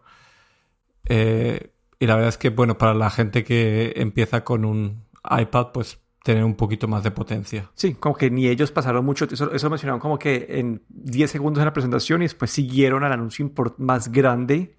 Eh, 1.06 1.72
y 1.98 2.06
la 2.06 2.14
verdad 2.14 2.30
es 2.30 2.38
que, 2.38 2.50
bueno, 2.50 2.78
para 2.78 2.94
la 2.94 3.10
gente 3.10 3.44
que 3.44 3.94
empieza 3.96 4.44
con 4.44 4.64
un 4.64 5.06
iPad, 5.24 5.70
pues 5.74 5.98
tener 6.24 6.44
un 6.44 6.54
poquito 6.54 6.88
más 6.88 7.04
de 7.04 7.10
potencia. 7.10 7.72
Sí, 7.74 7.96
como 7.96 8.14
que 8.14 8.30
ni 8.30 8.48
ellos 8.48 8.72
pasaron 8.72 9.04
mucho, 9.04 9.26
eso, 9.26 9.52
eso 9.52 9.70
mencionaron 9.72 10.00
como 10.00 10.20
que 10.20 10.46
en 10.50 10.84
10 10.90 11.32
segundos 11.32 11.62
en 11.62 11.66
la 11.66 11.74
presentación 11.74 12.22
y 12.22 12.26
después 12.26 12.52
siguieron 12.52 13.04
al 13.04 13.14
anuncio 13.14 13.52
más 13.80 14.12
grande 14.12 14.76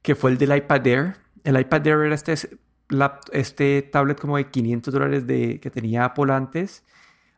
que 0.00 0.14
fue 0.14 0.30
el 0.30 0.38
del 0.38 0.56
iPad 0.56 0.86
Air. 0.86 1.16
El 1.44 1.60
iPad 1.60 1.86
Air 1.86 1.98
era 2.06 2.14
este, 2.14 2.34
este 3.32 3.82
tablet 3.82 4.20
como 4.20 4.36
de 4.36 4.50
500 4.50 4.92
dólares 4.92 5.26
de, 5.26 5.60
que 5.60 5.70
tenía 5.70 6.04
Apple 6.04 6.32
antes. 6.32 6.84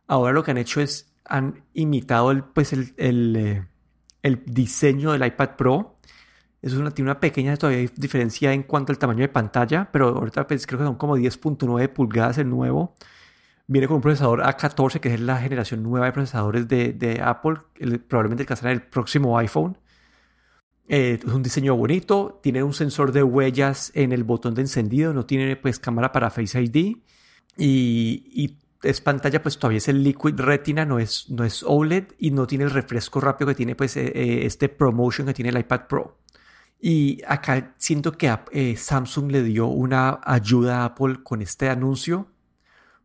Ahora 0.07 0.33
lo 0.33 0.43
que 0.43 0.51
han 0.51 0.59
hecho 0.59 0.81
es, 0.81 1.13
han 1.25 1.65
imitado 1.73 2.31
el, 2.31 2.45
pues 2.45 2.73
el, 2.73 2.95
el, 2.97 3.37
eh, 3.37 3.67
el 4.23 4.43
diseño 4.47 5.13
del 5.13 5.25
iPad 5.25 5.51
Pro. 5.57 5.97
Es 6.63 6.73
una, 6.73 6.91
tiene 6.91 7.11
una 7.11 7.21
pequeña 7.21 7.57
todavía 7.57 7.89
diferencia 7.95 8.53
en 8.53 8.63
cuanto 8.63 8.91
al 8.91 8.99
tamaño 8.99 9.21
de 9.21 9.29
pantalla, 9.29 9.91
pero 9.93 10.09
ahorita 10.09 10.47
pues, 10.47 10.67
creo 10.67 10.79
que 10.79 10.87
son 10.87 10.97
como 10.97 11.17
10.9 11.19 11.89
pulgadas 11.93 12.39
el 12.39 12.49
nuevo. 12.49 12.95
Viene 13.67 13.87
con 13.87 13.97
un 13.97 14.03
procesador 14.03 14.43
A14, 14.43 15.01
que 15.01 15.15
es 15.15 15.21
la 15.21 15.39
generación 15.39 15.83
nueva 15.83 16.07
de 16.07 16.13
procesadores 16.13 16.69
de, 16.69 17.21
Apple, 17.23 17.59
probablemente 18.09 18.43
alcanzará 18.43 18.73
el 18.73 18.83
próximo 18.83 19.39
iPhone. 19.39 19.79
Eh, 20.87 21.19
es 21.25 21.33
un 21.33 21.43
diseño 21.43 21.75
bonito, 21.77 22.41
tiene 22.43 22.63
un 22.63 22.75
sensor 22.75 23.13
de 23.13 23.23
huellas 23.23 23.91
en 23.95 24.13
el 24.13 24.23
botón 24.23 24.55
de 24.55 24.63
encendido, 24.63 25.15
no 25.15 25.25
tiene 25.25 25.57
pues 25.57 25.79
cámara 25.79 26.13
para 26.13 26.31
Face 26.31 26.61
ID 26.61 26.97
y, 27.57 28.57
es 28.83 29.01
pantalla 29.01 29.41
pues 29.41 29.57
todavía 29.57 29.79
es 29.79 29.89
el 29.89 30.03
Liquid 30.03 30.39
Retina, 30.39 30.85
no 30.85 30.99
es, 30.99 31.31
no 31.31 31.43
es 31.43 31.63
OLED 31.63 32.05
y 32.19 32.33
no 32.33 32.47
tiene 32.47 32.65
el 32.65 32.71
refresco 32.71 33.19
rápido 33.19 33.49
que 33.49 33.55
tiene 33.55 33.75
pues 33.75 33.97
eh, 33.97 34.13
eh, 34.15 34.45
este 34.45 34.69
ProMotion 34.69 35.27
que 35.27 35.33
tiene 35.33 35.49
el 35.49 35.59
iPad 35.59 35.87
Pro. 35.89 36.19
Y 36.79 37.23
acá 37.27 37.75
siento 37.79 38.13
que 38.13 38.77
Samsung 38.77 39.33
le 39.33 39.43
dio 39.43 39.69
una 39.69 40.21
ayuda 40.23 40.83
a 40.83 40.85
Apple 40.85 41.21
con 41.23 41.41
este 41.41 41.71
anuncio 41.71 42.29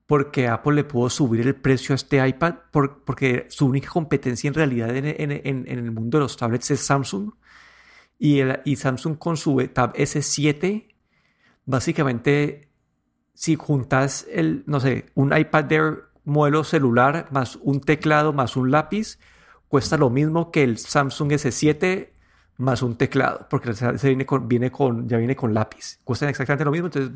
porque 0.05 0.49
Apple 0.49 0.73
le 0.73 0.83
pudo 0.83 1.09
subir 1.09 1.47
el 1.47 1.55
precio 1.55 1.93
a 1.93 1.95
este 1.95 2.27
iPad 2.27 2.55
porque 2.71 3.45
su 3.49 3.67
única 3.67 3.89
competencia 3.89 4.49
en 4.49 4.55
realidad 4.55 4.93
en, 4.93 5.65
el 5.65 5.91
mundo 5.91 6.17
de 6.17 6.23
los 6.23 6.35
tablets 6.35 6.71
es 6.71 6.81
Samsung 6.81 7.31
y, 8.19 8.41
y 8.65 8.75
Samsung 8.75 9.17
con 9.17 9.37
su 9.37 9.57
Tab 9.73 9.93
S7 9.93 10.93
básicamente 11.65 12.69
si 13.33 13.55
juntas 13.55 14.27
el 14.31 14.63
no 14.67 14.79
sé 14.79 15.05
un 15.15 15.35
iPad 15.35 15.71
Air 15.71 16.03
modelo 16.25 16.63
celular 16.63 17.27
más 17.31 17.57
un 17.61 17.81
teclado 17.81 18.33
más 18.33 18.55
un 18.55 18.69
lápiz 18.69 19.17
cuesta 19.67 19.97
lo 19.97 20.09
mismo 20.09 20.51
que 20.51 20.63
el 20.63 20.77
Samsung 20.77 21.31
S7 21.31 22.09
más 22.57 22.81
un 22.81 22.97
teclado 22.97 23.47
porque 23.49 23.73
se 23.73 24.07
viene 24.07 24.25
con, 24.25 24.47
viene 24.47 24.69
con 24.69 25.07
ya 25.07 25.17
viene 25.17 25.35
con 25.35 25.53
lápiz 25.53 25.99
cuestan 26.03 26.29
exactamente 26.29 26.65
lo 26.65 26.71
mismo 26.71 26.87
entonces 26.87 27.11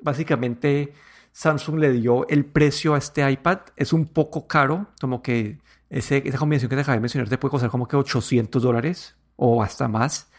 básicamente 0.00 0.92
Samsung 1.32 1.78
le 1.78 1.92
dio 1.92 2.26
el 2.28 2.44
precio 2.44 2.94
a 2.94 2.98
este 2.98 3.30
iPad. 3.30 3.60
Es 3.76 3.92
un 3.92 4.06
poco 4.06 4.46
caro, 4.48 4.88
como 5.00 5.22
que 5.22 5.58
ese, 5.90 6.22
esa 6.26 6.38
combinación 6.38 6.68
que 6.68 6.76
te 6.76 6.82
acabé 6.82 6.96
de 6.96 7.02
mencionar 7.02 7.28
te 7.28 7.38
puede 7.38 7.52
costar 7.52 7.70
como 7.70 7.86
que 7.86 7.96
800 7.96 8.60
dólares 8.60 9.16
o 9.36 9.62
hasta 9.62 9.86
más. 9.86 10.30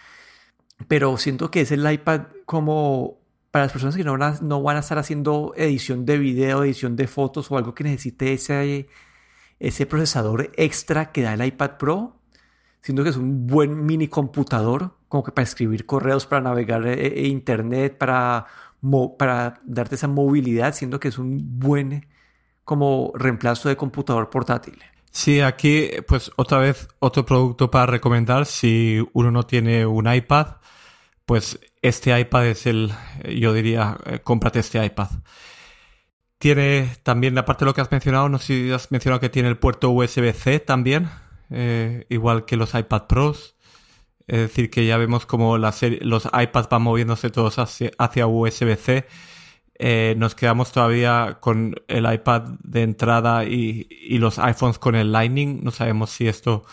Pero 0.88 1.18
siento 1.18 1.52
que 1.52 1.62
es 1.62 1.72
el 1.72 1.90
iPad 1.92 2.28
como 2.46 3.20
para 3.52 3.66
las 3.66 3.72
personas 3.72 3.96
que 3.96 4.04
no 4.04 4.18
van, 4.18 4.22
a, 4.22 4.40
no 4.42 4.62
van 4.62 4.78
a 4.78 4.80
estar 4.80 4.98
haciendo 4.98 5.54
edición 5.56 6.06
de 6.06 6.18
video, 6.18 6.64
edición 6.64 6.96
de 6.96 7.08
fotos 7.08 7.52
o 7.52 7.58
algo 7.58 7.74
que 7.74 7.84
necesite 7.84 8.34
ese, 8.34 8.88
ese 9.60 9.86
procesador 9.86 10.52
extra 10.56 11.12
que 11.12 11.24
da 11.24 11.34
el 11.34 11.46
iPad 11.46 11.72
Pro. 11.78 12.16
Siento 12.82 13.04
que 13.04 13.10
es 13.10 13.18
un 13.18 13.48
buen 13.48 13.86
mini 13.86 14.08
computador, 14.08 14.96
como 15.10 15.24
que 15.24 15.32
para 15.32 15.44
escribir 15.44 15.86
correos, 15.86 16.26
para 16.26 16.42
navegar 16.42 16.88
eh, 16.88 17.28
internet, 17.28 17.98
para 17.98 18.46
para 19.18 19.60
darte 19.66 19.96
esa 19.96 20.08
movilidad, 20.08 20.74
siendo 20.74 21.00
que 21.00 21.10
es 21.10 21.18
un 21.18 21.60
buen 21.60 22.08
como 22.64 23.12
reemplazo 23.16 23.70
de 23.70 23.76
computador 23.76 24.30
portátil. 24.30 24.80
Sí, 25.12 25.42
aquí 25.42 25.90
pues 26.08 26.32
otra 26.36 26.60
vez 26.60 26.88
otro 27.00 27.26
producto 27.26 27.72
para 27.72 27.88
recomendar 27.88 28.46
si 28.46 29.04
uno 29.14 29.32
no 29.32 29.44
tiene 29.44 29.86
un 29.86 30.12
iPad, 30.12 30.58
pues 31.26 31.60
este 31.82 32.18
iPad 32.20 32.48
es 32.48 32.66
el, 32.66 32.92
yo 33.38 33.54
diría, 33.54 33.98
eh, 34.06 34.20
cómprate 34.20 34.60
este 34.60 34.84
iPad. 34.84 35.10
Tiene 36.38 36.90
también, 37.04 37.38
aparte 37.38 37.66
de 37.66 37.70
lo 37.70 37.74
que 37.74 37.82
has 37.82 37.92
mencionado, 37.92 38.30
no 38.30 38.40
sé 38.40 38.46
si 38.46 38.72
has 38.72 38.92
mencionado 38.92 39.20
que 39.20 39.30
tiene 39.30 39.50
el 39.50 39.58
puerto 39.58 39.90
USB-C 39.90 40.60
también, 40.60 41.10
eh, 41.50 42.06
igual 42.10 42.46
que 42.46 42.58
los 42.58 42.74
iPad 42.74 43.08
Pros. 43.08 43.56
Es 44.28 44.40
decir, 44.40 44.70
que 44.70 44.86
ya 44.86 44.98
vemos 44.98 45.26
como 45.26 45.58
los 45.58 45.82
iPads 45.84 46.70
van 46.70 46.82
moviéndose 46.84 47.30
todos 47.30 47.58
hacia, 47.58 48.28
USB-C. 48.28 49.08
Eh, 49.82 50.14
nos 50.18 50.36
quedamos 50.36 50.74
todavía 50.74 51.38
con 51.40 51.74
el 51.88 52.12
iPad 52.14 52.42
de 52.62 52.84
entrada 52.84 53.46
y, 53.46 53.88
los 54.20 54.38
iPhones 54.38 54.78
con 54.78 54.96
el 54.96 55.14
Lightning. 55.14 55.64
No 55.64 55.72
sabemos 55.72 56.10
si 56.10 56.28
esto 56.28 56.66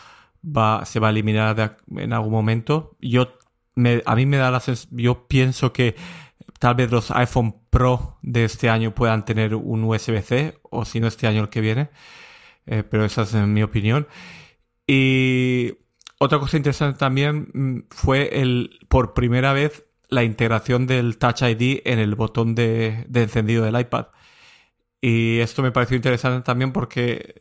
va, 0.44 0.84
se 0.84 0.98
va 0.98 1.08
a 1.08 1.10
eliminar 1.10 1.78
en 1.96 2.12
algún 2.12 2.32
momento. 2.32 2.96
Yo, 3.00 3.38
a 4.04 4.16
mí 4.16 4.26
me 4.26 4.36
da 4.36 4.50
la 4.50 4.60
yo 4.90 5.28
pienso 5.28 5.72
que 5.72 5.94
tal 6.58 6.74
vez 6.74 6.90
los 6.90 7.10
iPhone 7.12 7.54
Pro 7.70 8.18
de 8.22 8.44
este 8.44 8.70
año 8.70 8.94
puedan 8.94 9.24
tener 9.24 9.54
un 9.54 9.84
USB-C, 9.84 10.58
o 10.62 10.84
si 10.84 10.98
no 10.98 11.06
este 11.06 11.26
año 11.28 11.42
el 11.42 11.48
que 11.48 11.60
viene. 11.60 11.90
Eh, 12.66 12.82
pero 12.82 13.04
esa 13.04 13.22
es 13.22 13.34
mi 13.34 13.62
opinión. 13.62 14.08
Y 14.86 15.74
otra 16.18 16.38
cosa 16.40 16.56
interesante 16.56 16.98
también 16.98 17.50
mm, 17.52 17.78
fue 17.90 18.40
el 18.40 18.80
por 18.88 19.14
primera 19.14 19.52
vez 19.52 19.85
la 20.08 20.24
integración 20.24 20.86
del 20.86 21.18
Touch 21.18 21.42
ID 21.42 21.80
en 21.84 21.98
el 21.98 22.14
botón 22.14 22.54
de, 22.54 23.06
encendido 23.14 23.64
del 23.64 23.78
iPad. 23.78 24.06
Y 25.00 25.38
esto 25.40 25.62
me 25.62 25.72
pareció 25.72 25.96
interesante 25.96 26.44
también 26.44 26.72
porque 26.72 27.34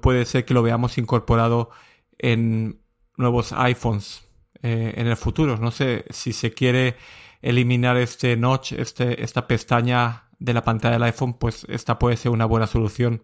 puede 0.00 0.24
ser 0.24 0.44
que 0.44 0.54
lo 0.54 0.62
veamos 0.62 0.98
incorporado 0.98 1.70
en 2.18 2.80
nuevos 3.16 3.52
iPhones 3.52 4.22
eh, 4.62 4.94
en 4.96 5.06
el 5.06 5.16
futuro. 5.16 5.56
No 5.58 5.70
sé 5.70 6.04
si 6.10 6.32
se 6.32 6.52
quiere 6.54 6.96
eliminar 7.42 7.96
este 7.96 8.36
notch, 8.36 8.72
este, 8.72 9.22
esta 9.22 9.46
pestaña 9.46 10.28
de 10.38 10.54
la 10.54 10.64
pantalla 10.64 10.94
del 10.94 11.02
iPhone, 11.04 11.34
pues 11.34 11.66
esta 11.68 11.98
puede 11.98 12.16
ser 12.16 12.30
una 12.32 12.46
buena 12.46 12.66
solución 12.66 13.22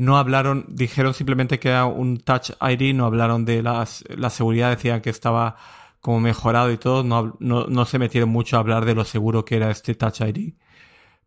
no 0.00 0.16
hablaron, 0.16 0.64
dijeron 0.68 1.12
simplemente 1.12 1.58
que 1.58 1.68
era 1.68 1.84
un 1.84 2.16
Touch 2.20 2.52
ID, 2.58 2.94
no 2.94 3.04
hablaron 3.04 3.44
de 3.44 3.62
las, 3.62 4.02
la 4.08 4.30
seguridad, 4.30 4.70
decían 4.70 5.02
que 5.02 5.10
estaba 5.10 5.56
como 6.00 6.20
mejorado 6.20 6.72
y 6.72 6.78
todo, 6.78 7.04
no, 7.04 7.36
no, 7.40 7.84
se 7.84 7.98
metieron 7.98 8.30
mucho 8.30 8.56
a 8.56 8.60
hablar 8.60 8.84
de 8.84 8.94
lo 8.94 9.04
seguro 9.04 9.44
que 9.44 9.56
era 9.56 9.70
este 9.70 9.94
Touch 9.94 10.20
ID, 10.22 10.54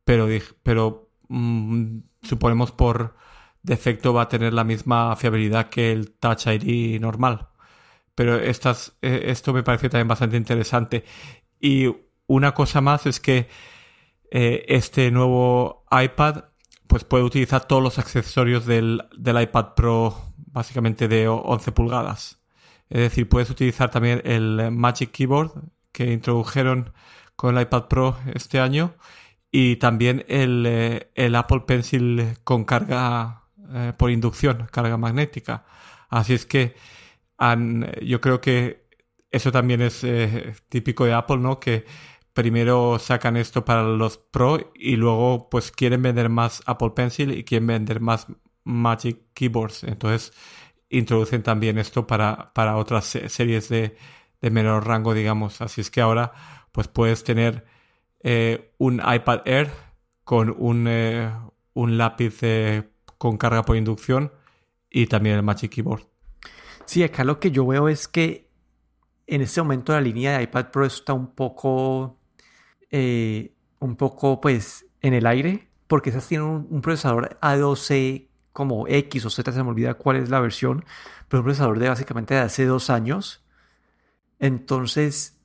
pero, 0.03 0.27
pero 0.63 1.09
mm, 1.29 1.99
suponemos 2.23 2.71
por 2.71 3.15
defecto 3.61 4.13
va 4.13 4.23
a 4.23 4.29
tener 4.29 4.53
la 4.53 4.63
misma 4.63 5.15
fiabilidad 5.15 5.69
que 5.69 5.91
el 5.91 6.11
Touch 6.11 6.47
ID 6.47 6.99
normal. 6.99 7.49
Pero 8.15 8.37
estas, 8.37 8.97
e, 9.01 9.31
esto 9.31 9.53
me 9.53 9.63
pareció 9.63 9.89
también 9.89 10.07
bastante 10.07 10.37
interesante. 10.37 11.05
Y 11.59 11.87
una 12.27 12.53
cosa 12.53 12.81
más 12.81 13.05
es 13.05 13.19
que 13.19 13.47
eh, 14.31 14.65
este 14.67 15.11
nuevo 15.11 15.85
iPad 15.91 16.45
pues 16.87 17.03
puede 17.03 17.23
utilizar 17.23 17.65
todos 17.65 17.81
los 17.81 17.97
accesorios 17.97 18.65
del, 18.65 19.03
iPad 19.17 19.73
Pro 19.75 20.15
básicamente 20.37 21.07
de 21.07 21.27
11 21.27 21.71
pulgadas. 21.71 22.42
Es 22.93 22.99
decir, 22.99 23.27
puedes 23.27 23.49
utilizar 23.49 23.89
también 23.89 24.21
el 24.23 24.69
Magic 24.71 25.09
Keyboard 25.09 25.51
que 25.91 26.13
introdujeron 26.13 26.93
con 27.35 27.57
el 27.57 27.63
iPad 27.63 27.87
Pro 27.87 28.19
este 28.35 28.59
año 28.59 28.93
y 29.49 29.77
también 29.77 30.23
el, 30.27 30.63
eh, 30.67 31.31
Apple 31.35 31.61
Pencil 31.61 32.37
con 32.43 32.65
carga 32.65 33.45
eh, 33.73 33.93
por 33.97 34.11
inducción, 34.11 34.67
carga 34.71 34.95
magnética. 34.97 35.65
Así 36.07 36.35
es 36.35 36.45
que 36.45 36.75
yo 38.03 38.21
creo 38.21 38.39
que 38.41 38.85
eso 39.31 39.51
también 39.51 39.81
es 39.81 40.03
eh, 40.03 40.53
típico 40.69 41.05
de 41.05 41.13
Apple, 41.13 41.37
¿no? 41.37 41.59
Que 41.59 41.85
primero 42.33 42.99
sacan 42.99 43.37
esto 43.37 43.65
para 43.65 43.81
los 43.81 44.19
Pro 44.19 44.71
y 44.75 44.97
luego 44.97 45.49
pues 45.49 45.71
quieren 45.71 46.03
vender 46.03 46.29
más 46.29 46.61
Apple 46.67 46.91
Pencil 46.91 47.31
y 47.31 47.43
quieren 47.43 47.65
vender 47.65 48.01
más 48.01 48.27
Magic 48.63 49.17
Keyboards. 49.33 49.83
Entonces 49.83 50.31
introducen 50.97 51.43
también 51.43 51.77
esto 51.77 52.07
para, 52.07 52.53
para 52.53 52.77
otras 52.77 53.05
series 53.05 53.69
de, 53.69 53.95
de 54.41 54.49
menor 54.49 54.87
rango, 54.87 55.13
digamos. 55.13 55.61
Así 55.61 55.81
es 55.81 55.91
que 55.91 56.01
ahora 56.01 56.31
pues 56.71 56.87
puedes 56.87 57.23
tener 57.23 57.65
eh, 58.21 58.73
un 58.77 58.95
iPad 58.95 59.41
Air 59.45 59.71
con 60.23 60.55
un, 60.57 60.87
eh, 60.87 61.31
un 61.73 61.97
lápiz 61.97 62.39
con 63.17 63.37
carga 63.37 63.63
por 63.63 63.75
inducción 63.75 64.31
y 64.89 65.07
también 65.07 65.35
el 65.35 65.43
Magic 65.43 65.71
Keyboard. 65.71 66.03
Sí, 66.85 67.03
acá 67.03 67.23
lo 67.23 67.39
que 67.39 67.51
yo 67.51 67.65
veo 67.65 67.87
es 67.87 68.07
que 68.07 68.49
en 69.27 69.41
este 69.41 69.61
momento 69.61 69.93
la 69.93 70.01
línea 70.01 70.37
de 70.37 70.43
iPad 70.43 70.71
Pro 70.71 70.85
está 70.85 71.13
un 71.13 71.33
poco 71.33 72.19
eh, 72.91 73.53
un 73.79 73.95
poco 73.95 74.39
pues 74.39 74.85
en 75.01 75.13
el 75.13 75.25
aire, 75.25 75.67
porque 75.87 76.11
esas 76.11 76.27
tienen 76.27 76.47
un, 76.47 76.81
procesador 76.81 77.37
A12 77.41 78.27
como 78.53 78.87
X 78.87 79.25
o 79.25 79.29
Z, 79.29 79.51
se 79.51 79.63
me 79.63 79.69
olvida 79.69 79.95
cuál 79.95 80.17
es 80.17 80.29
la 80.29 80.39
versión, 80.39 80.85
pero 81.27 81.41
un 81.41 81.45
procesador 81.45 81.79
de 81.79 81.89
básicamente 81.89 82.35
de 82.35 82.41
hace 82.41 82.65
dos 82.65 82.89
años. 82.89 83.43
Entonces, 84.39 85.39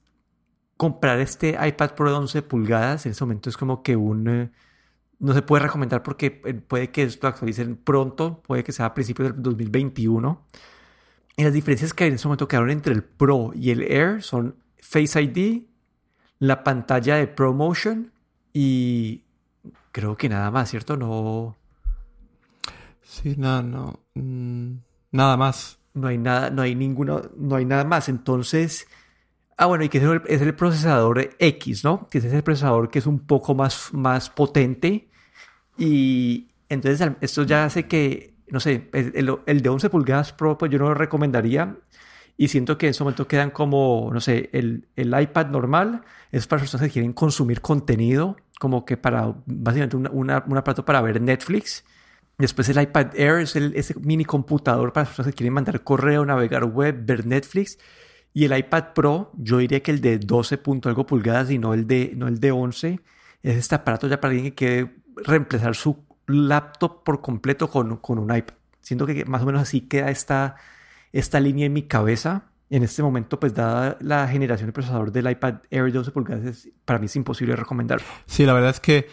comprar 0.77 1.19
este 1.19 1.59
iPad 1.61 1.93
Pro 1.95 2.11
de 2.11 2.17
11 2.17 2.43
pulgadas 2.43 3.07
en 3.07 3.13
este 3.13 3.25
momento 3.25 3.51
es 3.51 3.57
como 3.57 3.83
que 3.83 3.97
un... 3.97 4.29
Eh, 4.29 4.51
no 5.21 5.35
se 5.35 5.43
puede 5.43 5.65
recomendar 5.65 6.03
porque 6.03 6.41
eh, 6.45 6.55
puede 6.55 6.91
que 6.91 7.03
esto 7.03 7.27
actualicen 7.27 7.77
pronto, 7.77 8.41
puede 8.47 8.63
que 8.63 8.73
sea 8.73 8.87
a 8.87 8.95
principios 8.95 9.33
del 9.33 9.43
2021. 9.43 10.47
Y 11.37 11.45
las 11.45 11.53
diferencias 11.53 11.93
que 11.95 12.05
hay 12.05 12.09
en 12.09 12.15
este 12.15 12.29
momento 12.29 12.47
quedaron 12.47 12.71
entre 12.71 12.93
el 12.93 13.03
Pro 13.03 13.53
y 13.55 13.71
el 13.71 13.83
Air 13.83 14.23
son 14.23 14.57
Face 14.81 15.21
ID, 15.21 15.65
la 16.39 16.63
pantalla 16.63 17.17
de 17.17 17.27
ProMotion 17.27 18.13
y 18.53 19.25
creo 19.93 20.17
que 20.17 20.29
nada 20.29 20.51
más, 20.51 20.71
¿cierto? 20.71 20.97
No. 20.97 21.57
Sí, 23.09 23.35
nada, 23.39 23.63
no. 23.63 24.01
Mm, 24.15 24.77
nada 25.13 25.37
más. 25.37 25.79
No 25.95 26.09
hay 26.09 26.19
nada, 26.19 26.51
no 26.51 26.63
hay 26.63 26.75
ninguno, 26.75 27.23
no 27.37 27.57
hay 27.57 27.65
nada 27.65 27.85
más. 27.85 28.09
Entonces. 28.09 28.87
Ah, 29.57 29.67
bueno, 29.67 29.85
y 29.85 29.89
que 29.89 29.99
es 29.99 30.43
el, 30.43 30.55
procesador 30.55 31.31
X, 31.39 31.85
¿no? 31.85 32.09
Que 32.09 32.19
es 32.19 32.25
ese 32.25 32.43
procesador 32.43 32.91
que 32.91 33.01
es 33.01 33.07
un 33.07 33.21
poco 33.21 33.55
más, 33.55 33.93
más 33.93 34.31
potente. 34.31 35.09
Y 35.79 36.49
entonces 36.69 37.11
esto 37.21 37.45
ya 37.45 37.65
hace 37.65 37.89
que, 37.89 38.35
no 38.49 38.61
sé, 38.61 38.89
el, 38.93 39.39
el 39.47 39.63
de 39.63 39.69
11 39.69 39.91
pulgadas 39.91 40.33
Pro, 40.33 40.59
pues 40.59 40.71
yo 40.71 40.79
no 40.79 40.89
lo 40.89 40.95
recomendaría. 40.95 41.77
Y 42.37 42.49
siento 42.49 42.79
que 42.79 42.87
en 42.87 42.91
ese 42.91 43.03
momento 43.03 43.27
quedan 43.27 43.51
como, 43.51 44.11
no 44.13 44.21
sé, 44.21 44.51
el, 44.53 44.89
el 44.97 45.21
iPad 45.21 45.49
normal 45.49 46.05
es 46.31 46.47
para 46.47 46.61
personas 46.61 46.87
que 46.87 46.93
quieren 46.93 47.13
consumir 47.13 47.61
contenido, 47.61 48.37
como 48.61 48.85
que 48.85 48.97
para, 48.97 49.35
básicamente, 49.47 49.97
un 49.97 50.31
aparato 50.31 50.85
para 50.85 51.01
ver 51.01 51.21
Netflix. 51.21 51.85
Después 52.39 52.69
el 52.69 52.81
iPad 52.81 53.15
Air 53.15 53.41
es 53.41 53.57
el, 53.57 53.75
ese 53.75 53.95
mini 53.99 54.25
computador 54.25 54.93
para 54.93 55.07
personas 55.07 55.33
que 55.33 55.37
quieren 55.37 55.55
mandar 55.55 55.83
correo, 55.83 56.25
navegar 56.25 56.65
web, 56.65 57.05
ver 57.05 57.27
Netflix. 57.27 57.79
Y 58.33 58.45
el 58.45 58.57
iPad 58.57 58.93
Pro, 58.95 59.33
yo 59.37 59.59
diría 59.59 59.83
que 59.83 59.91
el 59.91 60.01
de 60.01 60.19
12 60.19 60.61
algo 60.85 61.05
pulgadas 61.05 61.51
y 61.51 61.59
no 61.59 61.75
el 61.75 61.87
de, 61.87 62.13
no 62.17 62.29
el 62.29 62.39
de 62.39 62.53
11, 62.53 63.01
es 63.43 63.57
este 63.57 63.75
aparato 63.75 64.07
ya 64.07 64.21
para 64.21 64.33
alguien 64.33 64.53
que 64.53 64.55
quiere 64.55 64.97
reemplazar 65.17 65.75
su 65.75 66.05
laptop 66.27 67.03
por 67.03 67.21
completo 67.21 67.69
con, 67.69 67.97
con 67.97 68.19
un 68.19 68.35
iPad. 68.35 68.55
Siento 68.81 69.07
que 69.07 69.25
más 69.25 69.43
o 69.43 69.47
menos 69.47 69.63
así 69.63 69.81
queda 69.81 70.11
esta 70.11 70.57
esta 71.13 71.41
línea 71.41 71.67
en 71.67 71.73
mi 71.73 71.83
cabeza. 71.83 72.45
En 72.71 72.83
este 72.83 73.03
momento, 73.03 73.41
pues 73.41 73.55
dada 73.55 73.97
la 74.01 74.29
generación 74.29 74.69
de 74.69 74.73
procesador 74.73 75.11
del 75.11 75.31
iPad 75.31 75.61
Air 75.71 75.91
12 75.91 76.11
pulgadas, 76.11 76.69
para 76.85 76.99
mí 76.99 77.07
es 77.07 77.17
imposible 77.17 77.57
recomendarlo. 77.57 78.07
Sí, 78.27 78.45
la 78.45 78.53
verdad 78.53 78.71
es 78.71 78.81
que 78.81 79.09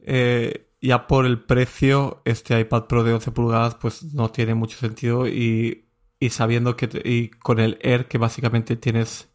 eh, 0.00 0.67
ya 0.80 1.06
por 1.06 1.26
el 1.26 1.40
precio, 1.40 2.22
este 2.24 2.58
iPad 2.58 2.84
Pro 2.84 3.04
de 3.04 3.12
11 3.12 3.30
pulgadas 3.32 3.74
pues 3.74 4.14
no 4.14 4.30
tiene 4.30 4.54
mucho 4.54 4.78
sentido 4.78 5.26
y, 5.26 5.84
sabiendo 6.30 6.76
que 6.76 6.88
y 7.04 7.28
con 7.30 7.58
el 7.58 7.78
Air 7.82 8.06
que 8.06 8.18
básicamente 8.18 8.76
tienes, 8.76 9.28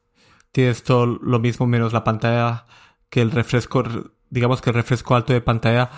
tienes 0.51 0.83
todo 0.83 1.05
lo 1.05 1.39
mismo 1.39 1.67
menos 1.67 1.93
la 1.93 2.03
pantalla 2.03 2.65
que 3.09 3.21
el 3.21 3.31
refresco, 3.31 3.83
digamos 4.29 4.61
que 4.61 4.69
el 4.69 4.75
refresco 4.75 5.15
alto 5.15 5.33
de 5.33 5.41
pantalla 5.41 5.89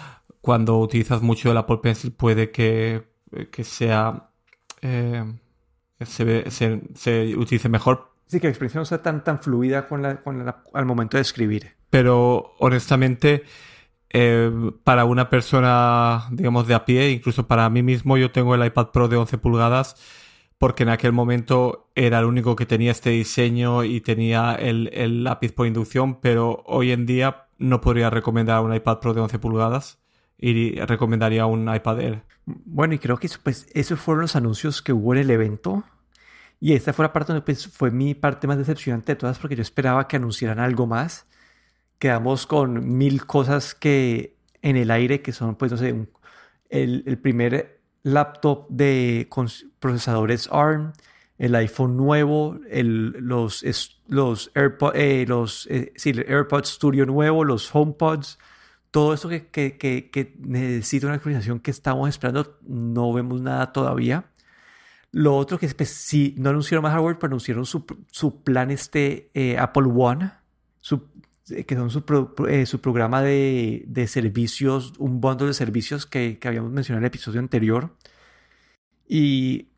cuando 0.42 0.78
utilizas 0.80 1.22
mucho 1.22 1.52
el 1.52 1.58
Apple 1.58 1.80
Pencil 1.82 2.12
puede 2.12 2.52
que, 2.52 3.08
que 3.52 3.64
sea... 3.64 4.30
Eh, 4.82 5.24
se, 6.02 6.52
se, 6.52 6.82
se 6.94 7.38
utilice 7.38 7.70
mejor. 7.70 8.12
Sí, 8.28 8.40
que 8.40 8.48
la 8.48 8.52
experiencia 8.52 8.80
no 8.80 8.86
sea 8.86 9.02
tan, 9.02 9.24
tan 9.24 9.40
fluida 9.40 9.88
con 9.88 10.02
la, 10.02 10.22
con 10.22 10.44
la, 10.46 10.64
al 10.74 10.86
momento 10.86 11.18
de 11.18 11.22
escribir. 11.22 11.76
Pero 11.90 12.56
honestamente, 12.60 13.44
eh, 14.10 14.52
para 14.84 15.06
una 15.06 15.30
persona, 15.30 16.28
digamos, 16.32 16.68
de 16.68 16.74
a 16.74 16.86
pie, 16.86 17.12
incluso 17.12 17.48
para 17.48 17.70
mí 17.70 17.84
mismo, 17.84 18.18
yo 18.18 18.32
tengo 18.32 18.56
el 18.56 18.66
iPad 18.66 18.88
Pro 18.88 19.08
de 19.08 19.18
11 19.18 19.38
pulgadas 19.38 19.96
porque 20.58 20.84
en 20.84 20.90
aquel 20.90 21.12
momento 21.12 21.92
era 21.96 22.20
el 22.20 22.26
único 22.26 22.56
que 22.56 22.66
tenía 22.66 22.92
este 22.92 23.10
diseño 23.10 23.84
y 23.84 24.00
tenía 24.02 24.56
el, 24.56 24.90
el 24.94 25.24
lápiz 25.24 25.52
por 25.52 25.68
inducción, 25.68 26.22
pero 26.22 26.64
hoy 26.66 26.92
en 26.92 27.06
día 27.06 27.48
no 27.58 27.82
podría 27.82 28.10
recomendar 28.10 28.62
un 28.62 28.74
iPad 28.74 29.00
Pro 29.00 29.14
de 29.14 29.22
11 29.22 29.40
pulgadas 29.40 30.00
y 30.38 30.76
recomendaría 30.80 31.46
un 31.46 31.74
iPad 31.74 32.00
Air. 32.02 32.24
Bueno, 32.46 32.94
y 32.94 33.00
creo 33.00 33.18
que 33.18 33.30
pues, 33.42 33.68
esos 33.74 34.00
fueron 34.00 34.22
los 34.22 34.36
anuncios 34.36 34.82
que 34.82 34.94
hubo 34.94 35.14
en 35.14 35.22
el 35.22 35.32
evento. 35.32 35.84
Y 36.60 36.74
esta 36.74 36.94
fue 36.94 37.04
la 37.04 37.14
parte 37.14 37.34
donde 37.34 37.46
pues, 37.46 37.68
fue 37.68 37.92
mi 37.92 38.16
parte 38.16 38.48
más 38.48 38.58
decepcionante 38.58 39.14
de 39.14 39.16
todas 39.18 39.40
porque 39.40 39.56
yo 39.56 39.62
esperaba 39.62 40.08
que 40.08 40.16
anunciaran 40.16 40.60
algo 40.60 40.88
más. 40.88 41.28
Quedamos 42.06 42.46
con 42.46 43.00
mil 43.00 43.26
cosas 43.26 43.74
que 43.74 44.38
en 44.62 44.76
el 44.76 44.92
aire, 44.92 45.24
que 45.24 45.32
son, 45.32 45.56
pues, 45.56 45.72
no 45.72 45.78
sé, 45.80 46.08
el, 46.70 47.18
primer 47.18 47.82
laptop 48.04 48.68
de 48.70 49.28
procesadores 49.80 50.48
ARM, 50.52 50.94
el 51.40 51.56
iPhone 51.56 51.98
nuevo, 51.98 52.60
los, 52.70 53.66
los, 54.06 54.52
eh, 54.54 55.26
los 55.28 55.68
eh, 55.72 55.94
el 56.06 56.26
AirPods 56.30 56.70
Studio 56.70 57.08
nuevo, 57.08 57.44
los 57.44 57.74
HomePods 57.74 58.38
todo 58.92 59.16
esto 59.16 59.28
que, 59.28 59.48
que, 59.50 60.36
necesita 60.38 61.08
una 61.08 61.16
actualización 61.16 61.60
que 61.60 61.72
estamos 61.72 62.08
esperando, 62.08 62.60
no 62.68 63.14
vemos 63.14 63.42
nada 63.42 63.74
todavía. 63.74 64.26
Lo 65.12 65.36
otro 65.36 65.58
que 65.58 65.66
es, 65.66 65.74
pues, 65.74 65.90
sí, 65.90 66.36
no 66.38 66.52
anunciaron 66.52 66.84
más 66.84 66.94
hardware, 66.94 67.18
pero 67.18 67.32
anunciaron 67.32 67.66
su, 67.66 67.84
su 68.12 68.44
plan 68.44 68.70
este 68.70 69.32
eh, 69.34 69.58
Apple 69.58 69.90
One, 69.92 70.32
su, 70.82 71.10
que 71.46 71.76
son 71.76 71.90
su, 71.90 72.04
eh, 72.48 72.66
su 72.66 72.82
programa 72.82 73.22
de, 73.22 73.84
de, 73.88 74.08
servicios, 74.08 74.94
un 74.98 75.22
bundle 75.22 75.48
de 75.48 75.54
servicios 75.54 76.06
que, 76.06 76.40
que 76.40 76.48
habíamos 76.48 76.72
mencionado 76.72 77.00
en 77.00 77.04
el 77.04 77.08
episodio 77.08 77.40
anterior. 77.40 77.96
Y 79.08 79.70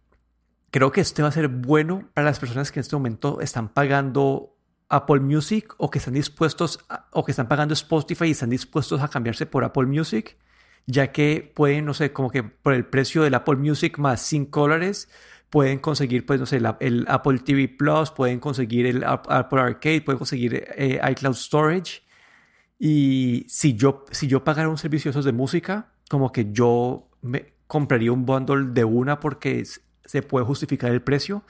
creo 0.71 0.91
que 0.91 1.01
este 1.01 1.21
va 1.21 1.27
a 1.27 1.31
ser 1.31 1.49
bueno 1.49 2.09
para 2.13 2.25
las 2.25 2.39
personas 2.39 2.71
que 2.71 2.79
en 2.79 2.81
este 2.81 2.95
momento 2.95 3.41
están 3.41 3.69
pagando 3.69 4.55
Apple 4.89 5.19
Music 5.19 5.73
o 5.77 5.89
que 5.89 5.99
están 5.99 6.13
dispuestos 6.13 6.79
o 7.11 7.25
que 7.25 7.31
están 7.31 7.47
pagando 7.47 7.73
Spotify 7.73 8.25
y 8.25 8.31
están 8.31 8.49
dispuestos 8.49 9.01
a 9.01 9.09
cambiarse 9.09 9.45
por 9.45 9.63
Apple 9.63 9.85
Music, 9.85 10.37
ya 10.85 11.11
que 11.11 11.51
pueden, 11.53 11.85
no 11.85 11.93
sé, 11.93 12.13
como 12.13 12.29
que 12.29 12.43
por 12.43 12.73
el 12.73 12.85
precio 12.85 13.23
del 13.23 13.33
Apple 13.33 13.57
Music 13.57 13.97
más 13.97 14.21
5 14.21 14.61
dólares, 14.61 15.09
pueden 15.49 15.79
conseguir, 15.79 16.25
pues, 16.25 16.39
no 16.39 16.45
sé, 16.45 16.61
el, 16.79 17.05
Apple 17.07 17.39
TV 17.39 17.67
Plus, 17.67 18.11
pueden 18.11 18.39
conseguir 18.39 18.85
el 18.85 19.03
Apple 19.03 19.61
Arcade, 19.61 20.01
pueden 20.01 20.17
conseguir 20.17 20.65
eh, 20.75 20.99
iCloud 21.11 21.35
Storage. 21.35 22.01
Y 22.79 23.45
si 23.47 23.75
yo, 23.75 24.05
si 24.11 24.27
yo 24.27 24.43
pagara 24.43 24.69
un 24.69 24.77
servicio 24.77 25.11
de 25.11 25.31
música, 25.31 25.91
como 26.09 26.31
que 26.31 26.51
yo 26.51 27.09
me 27.21 27.53
compraría 27.65 28.11
un 28.11 28.25
bundle 28.25 28.71
de 28.71 28.83
una 28.83 29.19
porque 29.19 29.63
se 30.05 30.21
puede 30.21 30.45
justificar 30.45 30.91
el 30.91 31.01
precio 31.01 31.43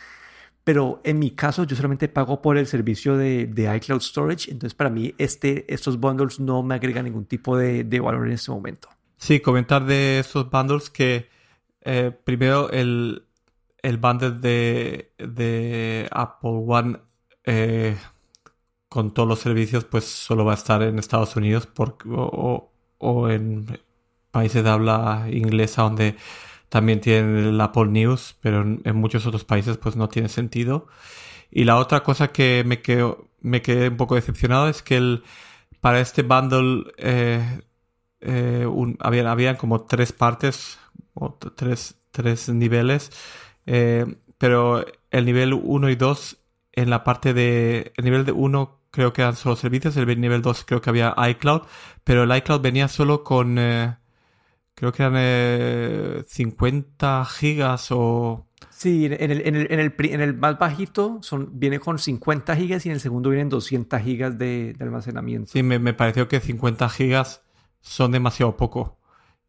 pero 0.67 0.99
en 1.05 1.17
mi 1.17 1.31
caso 1.31 1.63
yo 1.63 1.77
solamente 1.77 2.09
pago 2.09 2.41
por 2.41 2.57
el 2.57 2.67
servicio 2.67 3.15
de, 3.15 3.73
iCloud 3.77 4.01
Storage, 4.01 4.51
entonces 4.51 4.75
para 4.75 4.89
mí 4.89 5.15
este, 5.17 5.63
estos 5.73 5.97
bundles 5.97 6.41
no 6.41 6.61
me 6.61 6.75
agregan 6.75 7.05
ningún 7.05 7.23
tipo 7.23 7.55
de, 7.55 7.85
valor 8.01 8.27
en 8.27 8.33
este 8.33 8.51
momento. 8.51 8.89
Sí, 9.15 9.39
comentar 9.39 9.85
de 9.85 10.19
estos 10.19 10.49
bundles 10.49 10.89
que 10.89 11.29
eh, 11.85 12.11
primero 12.21 12.69
el, 12.69 13.26
el 13.87 13.97
bundle 13.97 14.31
de, 15.17 16.09
Apple 16.11 16.63
One 16.67 16.97
eh, 17.45 17.97
con 18.89 19.13
todos 19.13 19.29
los 19.29 19.39
servicios 19.39 19.85
pues 19.85 20.05
solo 20.05 20.45
va 20.45 20.51
a 20.51 20.55
estar 20.55 20.81
en 20.83 20.99
Estados 20.99 21.35
Unidos 21.35 21.69
o, 21.77 22.71
o 22.97 23.29
en 23.29 23.79
países 24.31 24.63
de 24.63 24.69
habla 24.69 25.27
inglesa 25.31 25.83
donde 25.83 26.15
también 26.69 26.99
tienen 26.99 27.37
el 27.37 27.61
Apple 27.61 27.87
News, 27.87 28.35
pero 28.41 28.61
en, 28.61 28.95
muchos 28.95 29.25
otros 29.25 29.43
países 29.45 29.77
pues 29.77 29.95
no 29.95 30.09
tiene 30.09 30.29
sentido. 30.29 30.87
Y 31.49 31.63
la 31.63 31.77
otra 31.77 32.03
cosa 32.03 32.29
que 32.29 32.63
me, 32.65 32.81
quedo, 32.81 33.29
me 33.41 33.61
quedé 33.61 33.89
un 33.89 33.97
poco 33.97 34.15
decepcionado 34.15 34.67
es 34.67 34.81
que 34.81 34.97
el, 34.97 35.23
para 35.79 36.01
este 36.01 36.23
bundle 36.23 36.91
eh, 36.97 37.61
eh, 38.19 38.67
habían, 38.99 39.55
como 39.55 39.85
tres 39.85 40.11
partes, 40.11 40.77
o 41.13 41.33
tres, 41.55 41.95
tres 42.11 42.49
niveles, 42.49 43.11
eh, 43.67 44.05
pero 44.37 44.85
el 45.11 45.25
nivel 45.25 45.53
1 45.53 45.89
y 45.89 45.95
2 45.95 46.37
en 46.73 46.89
la 46.89 47.03
parte 47.03 47.33
de 47.33 47.93
el 47.95 48.05
nivel 48.05 48.25
de 48.25 48.31
1 48.31 48.79
creo 48.89 49.13
que 49.13 49.21
eran 49.21 49.35
solo 49.35 49.55
servicios, 49.55 49.95
el 49.97 50.19
nivel 50.19 50.41
2 50.41 50.65
creo 50.65 50.81
que 50.81 50.89
había 50.89 51.13
iCloud, 51.29 51.61
pero 52.03 52.23
el 52.23 52.35
iCloud 52.35 52.61
venía 52.61 52.87
solo 52.87 53.23
con 53.23 53.59
eh, 53.59 53.95
creo 54.73 54.91
que 54.91 55.03
eran 55.03 56.25
50 56.27 57.25
gigas 57.25 57.87
o 57.91 58.47
Sí, 58.77 59.05
en 59.05 59.13
el, 59.13 59.41
en 59.41 59.55
el, 59.55 59.71
en 59.71 59.79
el, 59.79 59.95
en 59.97 60.21
el 60.21 60.37
más 60.37 60.59
bajito 60.59 61.17
son, 61.23 61.49
viene 61.59 61.79
con 61.79 61.97
50 61.97 62.55
gigas 62.55 62.85
y 62.85 62.89
en 62.89 62.93
el 62.93 63.01
segundo 63.01 63.31
vienen 63.31 63.49
200 63.49 63.99
gigas 64.01 64.37
de, 64.37 64.75
de 64.77 64.83
almacenamiento. 64.83 65.51
Sí, 65.51 65.63
me, 65.63 65.79
me, 65.79 65.95
pareció 65.95 66.27
que 66.27 66.39
50 66.39 66.87
gigas 66.89 67.41
son 67.81 68.11
demasiado 68.11 68.55
poco, 68.55 68.99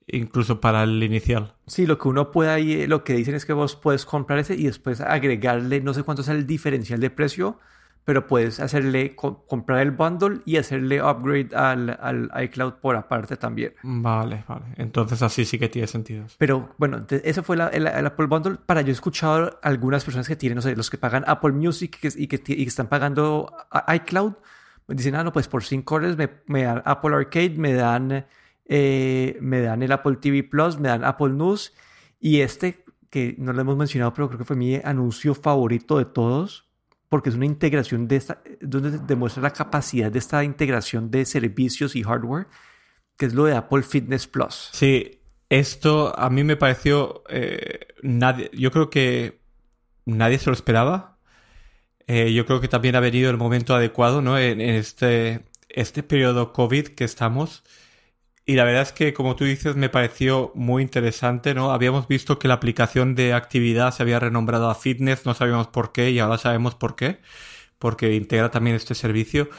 incluso 0.08 0.60
para 0.60 0.82
el 0.82 1.02
inicial. 1.02 1.54
Sí, 1.66 1.86
lo 1.86 1.98
que 1.98 2.08
uno 2.08 2.30
puede 2.30 2.50
ahí, 2.50 2.86
lo 2.86 3.04
que 3.04 3.14
dicen 3.14 3.34
es 3.34 3.44
que 3.44 3.52
vos 3.52 3.76
puedes 3.76 4.04
comprar 4.04 4.38
ese 4.38 4.54
y 4.54 4.64
después 4.64 5.00
agregarle, 5.00 5.80
no 5.80 5.94
sé 5.94 6.02
cuánto 6.02 6.22
es 6.22 6.28
el 6.28 6.46
diferencial 6.46 7.00
de 7.00 7.10
precio, 7.10 7.58
pero 8.08 8.26
puedes 8.26 8.58
hacerle, 8.58 9.14
comprar 9.14 9.80
el 9.80 9.90
bundle 9.90 10.40
y 10.46 10.56
hacerle 10.56 11.02
upgrade 11.02 11.54
al, 11.54 11.90
al, 12.00 12.30
iCloud 12.44 12.76
por 12.80 12.96
aparte 12.96 13.36
también. 13.36 13.74
Vale, 13.82 14.44
vale. 14.48 14.64
Entonces 14.76 15.20
así 15.20 15.44
sí 15.44 15.58
que 15.58 15.68
tiene 15.68 15.86
sentido. 15.86 16.24
Pero 16.38 16.70
bueno, 16.78 17.04
eso 17.10 17.42
fue 17.42 17.56
el, 17.56 17.86
Apple 17.86 18.26
Bundle. 18.26 18.56
Para 18.64 18.80
yo 18.80 18.88
he 18.88 18.92
escuchado 18.92 19.60
algunas 19.62 20.04
personas 20.04 20.26
que 20.26 20.36
tienen, 20.36 20.56
no 20.56 20.62
sé, 20.62 20.74
los 20.74 20.88
que 20.88 20.96
pagan 20.96 21.22
Apple 21.26 21.52
Music 21.52 21.98
y, 22.16 22.28
que, 22.28 22.36
y 22.46 22.62
que 22.62 22.62
están 22.64 22.86
pagando 22.86 23.52
iCloud, 23.94 24.32
dicen, 24.88 25.14
ah, 25.14 25.22
no, 25.22 25.30
pues 25.30 25.46
por 25.46 25.62
5 25.62 25.94
dólares 25.94 26.16
me, 26.16 26.30
me, 26.46 26.62
dan 26.62 26.82
Apple 26.86 27.14
Arcade, 27.14 27.56
me 27.58 27.74
dan, 27.74 28.24
eh, 28.68 29.36
me 29.40 29.60
dan 29.60 29.82
el 29.82 29.92
Apple 29.92 30.16
TV 30.16 30.44
Plus, 30.44 30.78
me 30.78 30.88
dan 30.88 31.04
Apple 31.04 31.30
News 31.30 31.74
y 32.20 32.40
este 32.40 32.84
que 33.10 33.34
no 33.38 33.52
lo 33.52 33.62
hemos 33.62 33.76
mencionado, 33.76 34.12
pero 34.12 34.28
creo 34.28 34.38
que 34.38 34.44
fue 34.44 34.56
mi 34.56 34.76
anuncio 34.76 35.34
favorito 35.34 35.98
de 35.98 36.04
todos 36.04 36.68
porque 37.08 37.30
es 37.30 37.36
una 37.36 37.46
integración 37.46 38.06
de 38.06 38.16
esta, 38.16 38.42
donde 38.60 38.98
demuestra 38.98 39.42
la 39.42 39.52
capacidad 39.52 40.12
de 40.12 40.18
esta 40.18 40.44
integración 40.44 41.10
de 41.10 41.24
servicios 41.24 41.96
y 41.96 42.02
hardware, 42.02 42.48
que 43.16 43.26
es 43.26 43.34
lo 43.34 43.44
de 43.44 43.56
Apple 43.56 43.82
Fitness 43.82 44.26
Plus. 44.26 44.68
Sí, 44.72 45.22
esto 45.48 46.16
a 46.18 46.28
mí 46.28 46.44
me 46.44 46.56
pareció, 46.56 47.22
eh, 47.30 47.86
nadie, 48.02 48.50
yo 48.52 48.70
creo 48.70 48.90
que 48.90 49.40
nadie 50.04 50.38
se 50.38 50.50
lo 50.50 50.52
esperaba. 50.52 51.18
Eh, 52.06 52.32
yo 52.32 52.46
creo 52.46 52.60
que 52.60 52.68
también 52.68 52.96
ha 52.96 53.00
venido 53.00 53.30
el 53.30 53.36
momento 53.36 53.74
adecuado, 53.74 54.22
¿no? 54.22 54.38
En, 54.38 54.60
en 54.60 54.74
este, 54.74 55.44
este 55.68 56.02
periodo 56.02 56.52
COVID 56.52 56.88
que 56.88 57.04
estamos. 57.04 57.64
Y 58.48 58.54
la 58.54 58.64
verdad 58.64 58.80
es 58.80 58.92
que, 58.92 59.12
como 59.12 59.36
tú 59.36 59.44
dices, 59.44 59.76
me 59.76 59.90
pareció 59.90 60.52
muy 60.54 60.82
interesante, 60.82 61.52
¿no? 61.52 61.70
Habíamos 61.70 62.08
visto 62.08 62.38
que 62.38 62.48
la 62.48 62.54
aplicación 62.54 63.14
de 63.14 63.34
actividad 63.34 63.92
se 63.92 64.02
había 64.02 64.20
renombrado 64.20 64.70
a 64.70 64.74
Fitness, 64.74 65.26
no 65.26 65.34
sabíamos 65.34 65.66
por 65.68 65.92
qué 65.92 66.10
y 66.12 66.18
ahora 66.18 66.38
sabemos 66.38 66.74
por 66.74 66.96
qué, 66.96 67.20
porque 67.78 68.14
integra 68.14 68.50
también 68.50 68.76
este 68.76 68.94
servicio. 68.94 69.50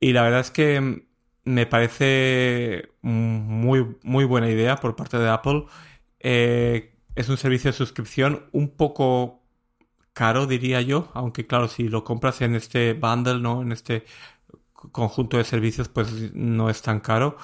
Y 0.00 0.14
la 0.14 0.22
verdad 0.22 0.40
es 0.40 0.50
que 0.50 1.06
me 1.44 1.66
parece 1.66 2.90
muy, 3.02 3.96
muy 4.02 4.24
buena 4.24 4.50
idea 4.50 4.76
por 4.76 4.96
parte 4.96 5.18
de 5.18 5.28
Apple. 5.28 5.66
Eh, 6.20 6.94
es 7.16 7.28
un 7.28 7.36
servicio 7.36 7.70
de 7.70 7.76
suscripción 7.76 8.46
un 8.52 8.70
poco 8.76 9.42
caro, 10.14 10.46
diría 10.46 10.80
yo, 10.82 11.10
aunque 11.14 11.46
claro, 11.46 11.68
si 11.68 11.88
lo 11.88 12.04
compras 12.04 12.40
en 12.42 12.54
este 12.56 12.94
bundle, 12.94 13.40
¿no? 13.40 13.62
En 13.62 13.72
este 13.72 14.06
conjunto 14.72 15.36
de 15.38 15.44
servicios, 15.44 15.88
pues 15.88 16.32
no 16.34 16.70
es 16.70 16.82
tan 16.82 17.00
caro 17.00 17.36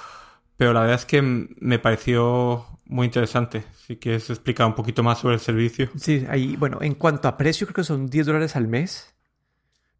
pero 0.63 0.71
la 0.71 0.79
verdad 0.79 0.95
es 0.95 1.05
que 1.05 1.21
me 1.21 1.77
pareció 1.77 2.65
muy 2.85 3.07
interesante. 3.07 3.65
Si 3.85 3.97
quieres 3.97 4.29
explicar 4.29 4.65
un 4.65 4.75
poquito 4.75 5.03
más 5.03 5.19
sobre 5.19 5.33
el 5.33 5.41
servicio. 5.41 5.89
Sí, 5.97 6.25
ahí, 6.29 6.55
bueno, 6.55 6.77
en 6.79 6.95
cuanto 6.95 7.27
a 7.27 7.35
precio, 7.35 7.67
creo 7.67 7.75
que 7.75 7.83
son 7.83 8.07
10 8.07 8.27
dólares 8.27 8.55
al 8.55 8.69
mes. 8.69 9.13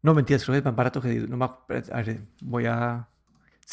No, 0.00 0.14
mentiras, 0.14 0.42
creo 0.42 0.54
que 0.54 0.60
es 0.60 0.64
más 0.64 0.74
barato 0.74 1.02
que... 1.02 1.16
No, 1.28 1.44
a 1.44 1.66
ver, 2.02 2.22
voy 2.40 2.64
a... 2.64 3.06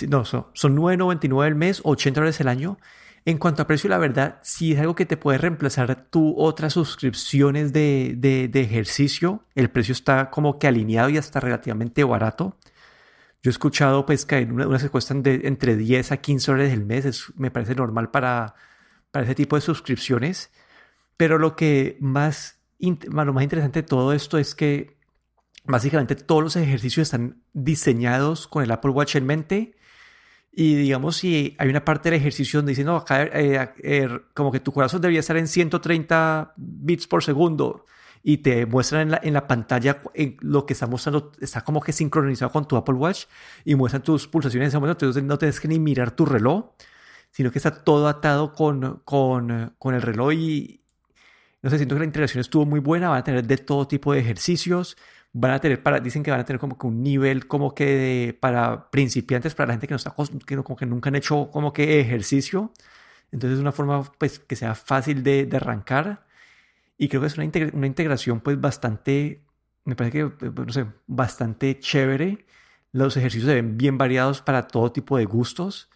No, 0.09 0.25
son, 0.25 0.47
son 0.51 0.75
9.99 0.75 1.45
al 1.45 1.55
mes, 1.55 1.79
80 1.81 2.19
dólares 2.19 2.41
al 2.41 2.49
año. 2.49 2.77
En 3.23 3.37
cuanto 3.37 3.61
a 3.61 3.67
precio, 3.67 3.89
la 3.89 3.97
verdad, 3.97 4.39
si 4.41 4.73
es 4.73 4.79
algo 4.81 4.93
que 4.93 5.05
te 5.05 5.15
puede 5.15 5.37
reemplazar 5.37 6.09
tu 6.09 6.37
otras 6.37 6.73
suscripciones 6.73 7.71
de, 7.71 8.15
de, 8.17 8.49
de 8.49 8.59
ejercicio, 8.59 9.45
el 9.55 9.69
precio 9.69 9.93
está 9.93 10.29
como 10.29 10.59
que 10.59 10.67
alineado 10.67 11.07
y 11.07 11.17
hasta 11.17 11.39
relativamente 11.39 12.03
barato. 12.03 12.57
Yo 13.43 13.49
he 13.49 13.51
escuchado 13.51 14.05
pues 14.05 14.25
que 14.25 14.43
unas 14.43 14.67
una 14.67 14.79
se 14.79 14.89
cuestan 14.89 15.23
de 15.23 15.41
entre 15.45 15.75
10 15.75 16.11
a 16.11 16.17
15 16.17 16.51
dólares 16.51 16.73
el 16.73 16.85
mes, 16.85 17.33
me 17.35 17.49
parece 17.49 17.73
normal 17.73 18.11
para, 18.11 18.53
para 19.11 19.25
ese 19.25 19.35
tipo 19.35 19.55
de 19.55 19.61
suscripciones, 19.61 20.51
pero 21.17 21.39
lo 21.39 21.55
que 21.55 21.97
más, 21.99 22.59
lo 22.79 23.33
más 23.33 23.43
interesante 23.43 23.81
de 23.81 23.87
todo 23.87 24.13
esto 24.13 24.37
es 24.37 24.53
que 24.53 24.97
básicamente 25.65 26.15
todos 26.15 26.43
los 26.43 26.55
ejercicios 26.55 27.07
están 27.07 27.41
diseñados 27.53 28.47
con 28.47 28.63
el 28.63 28.71
Apple 28.71 28.91
Watch 28.91 29.15
en 29.15 29.25
mente. 29.25 29.75
Y 30.51 30.75
digamos 30.75 31.17
si 31.17 31.55
hay 31.59 31.69
una 31.69 31.85
parte 31.85 32.09
del 32.09 32.19
ejercicio 32.19 32.59
donde 32.59 32.71
dice, 32.71 32.83
no, 32.83 32.97
acá 32.97 33.23
eh, 33.23 33.73
eh, 33.81 34.09
como 34.33 34.51
que 34.51 34.59
tu 34.59 34.73
corazón 34.73 35.01
debería 35.01 35.21
estar 35.21 35.37
en 35.37 35.47
130 35.47 36.53
bits 36.57 37.07
por 37.07 37.23
segundo 37.23 37.85
y 38.23 38.37
te 38.37 38.65
muestran 38.65 39.01
en 39.01 39.11
la, 39.11 39.19
en 39.23 39.33
la 39.33 39.47
pantalla 39.47 40.01
lo 40.41 40.65
que 40.65 40.73
está 40.73 40.87
mostrando, 40.87 41.31
está 41.39 41.63
como 41.63 41.81
que 41.81 41.91
sincronizado 41.91 42.51
con 42.51 42.67
tu 42.67 42.75
Apple 42.75 42.95
Watch 42.95 43.25
y 43.65 43.75
muestran 43.75 44.03
tus 44.03 44.27
pulsaciones 44.27 44.65
en 44.65 44.69
ese 44.69 44.77
momento, 44.77 45.05
entonces 45.05 45.23
no 45.23 45.37
tienes 45.37 45.59
que 45.59 45.67
ni 45.67 45.79
mirar 45.79 46.11
tu 46.11 46.25
reloj, 46.25 46.71
sino 47.31 47.51
que 47.51 47.59
está 47.59 47.83
todo 47.83 48.07
atado 48.07 48.53
con, 48.53 49.01
con, 49.05 49.73
con 49.77 49.95
el 49.95 50.01
reloj 50.01 50.33
y 50.33 50.81
no 51.61 51.69
sé, 51.69 51.77
siento 51.77 51.95
que 51.95 51.99
la 51.99 52.05
integración 52.05 52.41
estuvo 52.41 52.65
muy 52.65 52.79
buena, 52.79 53.09
van 53.09 53.19
a 53.19 53.23
tener 53.23 53.45
de 53.45 53.57
todo 53.57 53.87
tipo 53.87 54.13
de 54.13 54.19
ejercicios, 54.19 54.97
van 55.31 55.51
a 55.51 55.59
tener 55.59 55.81
para, 55.83 55.99
dicen 55.99 56.23
que 56.23 56.31
van 56.31 56.39
a 56.39 56.45
tener 56.45 56.59
como 56.59 56.77
que 56.77 56.87
un 56.87 57.03
nivel 57.03 57.47
como 57.47 57.73
que 57.75 58.37
para 58.39 58.89
principiantes, 58.89 59.55
para 59.55 59.67
la 59.67 59.73
gente 59.73 59.87
que 59.87 59.93
no 59.93 59.97
está, 59.97 60.13
que 60.45 60.57
como 60.57 60.75
que 60.75 60.85
nunca 60.85 61.09
han 61.09 61.15
hecho 61.15 61.49
como 61.51 61.71
que 61.71 61.99
ejercicio, 61.99 62.71
entonces 63.31 63.57
es 63.57 63.61
una 63.61 63.71
forma 63.71 64.03
pues 64.17 64.39
que 64.39 64.55
sea 64.55 64.75
fácil 64.75 65.23
de, 65.23 65.45
de 65.45 65.57
arrancar 65.57 66.25
y 67.01 67.09
creo 67.09 67.19
que 67.19 67.27
es 67.27 67.35
una, 67.35 67.49
una 67.73 67.87
integración 67.87 68.41
pues 68.41 68.61
bastante, 68.61 69.41
me 69.85 69.95
parece 69.95 70.19
que, 70.19 70.45
eh, 70.45 70.51
no 70.55 70.71
sé, 70.71 70.85
bastante 71.07 71.79
chévere. 71.79 72.45
Los 72.91 73.17
ejercicios 73.17 73.49
se 73.49 73.55
ven 73.55 73.75
bien 73.75 73.97
variados 73.97 74.43
para 74.43 74.67
todo 74.67 74.91
tipo 74.91 75.17
de 75.17 75.25
gustos. 75.25 75.89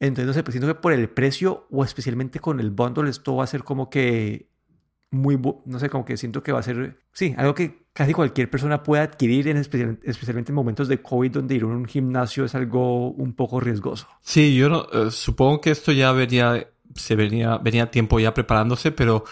Entonces, 0.00 0.26
no 0.26 0.34
sé, 0.34 0.42
pues 0.42 0.52
siento 0.52 0.66
que 0.66 0.78
por 0.78 0.92
el 0.92 1.08
precio 1.08 1.66
o 1.70 1.82
especialmente 1.82 2.40
con 2.40 2.60
el 2.60 2.70
bundle, 2.72 3.08
esto 3.08 3.36
va 3.36 3.44
a 3.44 3.46
ser 3.46 3.64
como 3.64 3.88
que 3.88 4.50
muy, 5.10 5.40
no 5.64 5.78
sé, 5.78 5.88
como 5.88 6.04
que 6.04 6.18
siento 6.18 6.42
que 6.42 6.52
va 6.52 6.58
a 6.58 6.62
ser, 6.62 7.00
sí, 7.14 7.34
algo 7.38 7.54
que 7.54 7.86
casi 7.94 8.12
cualquier 8.12 8.50
persona 8.50 8.82
puede 8.82 9.02
adquirir, 9.02 9.48
en 9.48 9.56
especial, 9.56 9.98
especialmente 10.02 10.52
en 10.52 10.56
momentos 10.56 10.88
de 10.88 11.00
COVID 11.00 11.30
donde 11.30 11.54
ir 11.54 11.62
a 11.62 11.68
un 11.68 11.86
gimnasio 11.86 12.44
es 12.44 12.54
algo 12.54 13.12
un 13.12 13.32
poco 13.32 13.60
riesgoso. 13.60 14.08
Sí, 14.20 14.54
yo 14.54 14.68
no, 14.68 14.86
eh, 14.92 15.10
supongo 15.10 15.62
que 15.62 15.70
esto 15.70 15.90
ya 15.90 16.12
venía, 16.12 16.68
se 16.94 17.16
venía, 17.16 17.56
venía 17.56 17.90
tiempo 17.90 18.20
ya 18.20 18.34
preparándose, 18.34 18.92
pero 18.92 19.24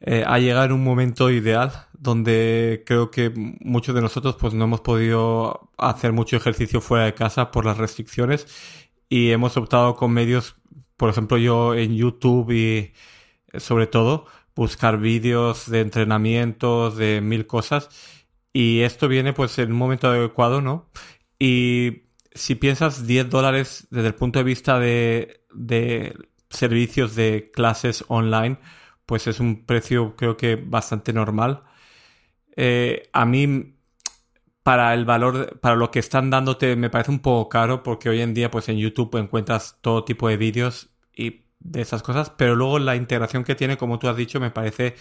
eh, 0.00 0.24
ha 0.26 0.38
llegado 0.38 0.66
en 0.66 0.72
un 0.72 0.84
momento 0.84 1.30
ideal 1.30 1.72
donde 1.92 2.82
creo 2.86 3.10
que 3.10 3.32
muchos 3.60 3.94
de 3.94 4.02
nosotros 4.02 4.36
pues 4.38 4.52
no 4.54 4.64
hemos 4.64 4.80
podido 4.82 5.70
hacer 5.78 6.12
mucho 6.12 6.36
ejercicio 6.36 6.80
fuera 6.80 7.06
de 7.06 7.14
casa 7.14 7.50
por 7.50 7.64
las 7.64 7.78
restricciones 7.78 8.46
y 9.08 9.30
hemos 9.30 9.56
optado 9.56 9.94
con 9.96 10.12
medios, 10.12 10.56
por 10.96 11.10
ejemplo 11.10 11.38
yo 11.38 11.74
en 11.74 11.96
YouTube 11.96 12.50
y 12.50 12.92
eh, 13.52 13.60
sobre 13.60 13.86
todo 13.86 14.26
buscar 14.54 14.98
vídeos 14.98 15.70
de 15.70 15.80
entrenamientos, 15.80 16.96
de 16.96 17.20
mil 17.20 17.46
cosas 17.46 17.88
y 18.52 18.80
esto 18.80 19.08
viene 19.08 19.32
pues 19.32 19.58
en 19.58 19.72
un 19.72 19.78
momento 19.78 20.08
adecuado, 20.08 20.62
¿no? 20.62 20.90
Y 21.38 22.04
si 22.32 22.54
piensas 22.54 23.06
10 23.06 23.28
dólares 23.30 23.86
desde 23.90 24.08
el 24.08 24.14
punto 24.14 24.38
de 24.38 24.44
vista 24.44 24.78
de, 24.78 25.44
de 25.54 26.16
servicios 26.50 27.14
de 27.14 27.50
clases 27.52 28.04
online, 28.08 28.58
pues 29.06 29.26
es 29.28 29.40
un 29.40 29.64
precio 29.66 30.16
creo 30.16 30.36
que 30.36 30.56
bastante 30.56 31.12
normal. 31.12 31.64
Eh, 32.56 33.08
a 33.12 33.26
mí, 33.26 33.76
para 34.62 34.94
el 34.94 35.04
valor, 35.04 35.60
para 35.60 35.76
lo 35.76 35.90
que 35.90 36.00
están 36.00 36.30
dándote, 36.30 36.76
me 36.76 36.90
parece 36.90 37.10
un 37.10 37.20
poco 37.20 37.48
caro 37.48 37.82
porque 37.82 38.08
hoy 38.08 38.20
en 38.20 38.34
día 38.34 38.50
pues 38.50 38.68
en 38.68 38.78
YouTube 38.78 39.16
encuentras 39.16 39.78
todo 39.80 40.04
tipo 40.04 40.28
de 40.28 40.36
vídeos 40.36 40.90
y 41.14 41.46
de 41.60 41.82
esas 41.82 42.02
cosas, 42.02 42.30
pero 42.30 42.56
luego 42.56 42.78
la 42.78 42.96
integración 42.96 43.44
que 43.44 43.54
tiene, 43.54 43.76
como 43.76 43.98
tú 43.98 44.08
has 44.08 44.16
dicho, 44.16 44.40
me 44.40 44.50
parece 44.50 44.96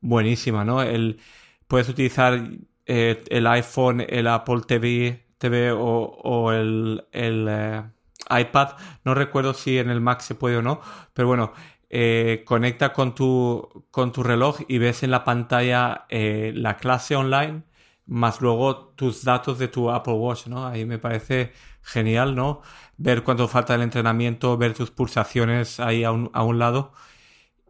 buenísima, 0.00 0.64
¿no? 0.64 0.82
El, 0.82 1.20
puedes 1.66 1.88
utilizar 1.88 2.48
eh, 2.86 3.22
el 3.28 3.46
iPhone, 3.46 4.04
el 4.08 4.26
Apple 4.26 4.62
TV, 4.66 5.26
TV 5.38 5.72
o, 5.72 6.52
el, 6.52 7.04
eh, 7.12 7.82
iPad. 8.30 8.70
No 9.04 9.14
recuerdo 9.14 9.54
si 9.54 9.78
en 9.78 9.90
el 9.90 10.00
Mac 10.00 10.20
se 10.20 10.34
puede 10.34 10.56
o 10.56 10.62
no, 10.62 10.80
pero 11.14 11.28
bueno, 11.28 11.52
eh, 11.90 12.42
conecta 12.46 12.92
con 12.92 13.14
tu, 13.14 13.86
con 13.90 14.12
tu 14.12 14.22
reloj 14.22 14.60
y 14.68 14.78
ves 14.78 15.02
en 15.02 15.10
la 15.10 15.24
pantalla 15.24 16.06
eh, 16.10 16.52
la 16.54 16.76
clase 16.76 17.16
online 17.16 17.62
más 18.08 18.40
luego 18.40 18.88
tus 18.96 19.22
datos 19.24 19.58
de 19.58 19.68
tu 19.68 19.90
Apple 19.90 20.14
Watch, 20.14 20.46
¿no? 20.46 20.66
Ahí 20.66 20.84
me 20.86 20.98
parece 20.98 21.52
genial, 21.82 22.34
¿no? 22.34 22.62
Ver 22.96 23.22
cuánto 23.22 23.48
falta 23.48 23.74
el 23.74 23.82
entrenamiento, 23.82 24.56
ver 24.56 24.74
tus 24.74 24.90
pulsaciones 24.90 25.78
ahí 25.80 26.04
a 26.04 26.12
un, 26.12 26.30
a 26.32 26.42
un 26.42 26.58
lado. 26.58 26.92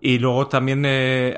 Y 0.00 0.18
luego 0.18 0.48
también 0.48 0.84
eh, 0.86 1.36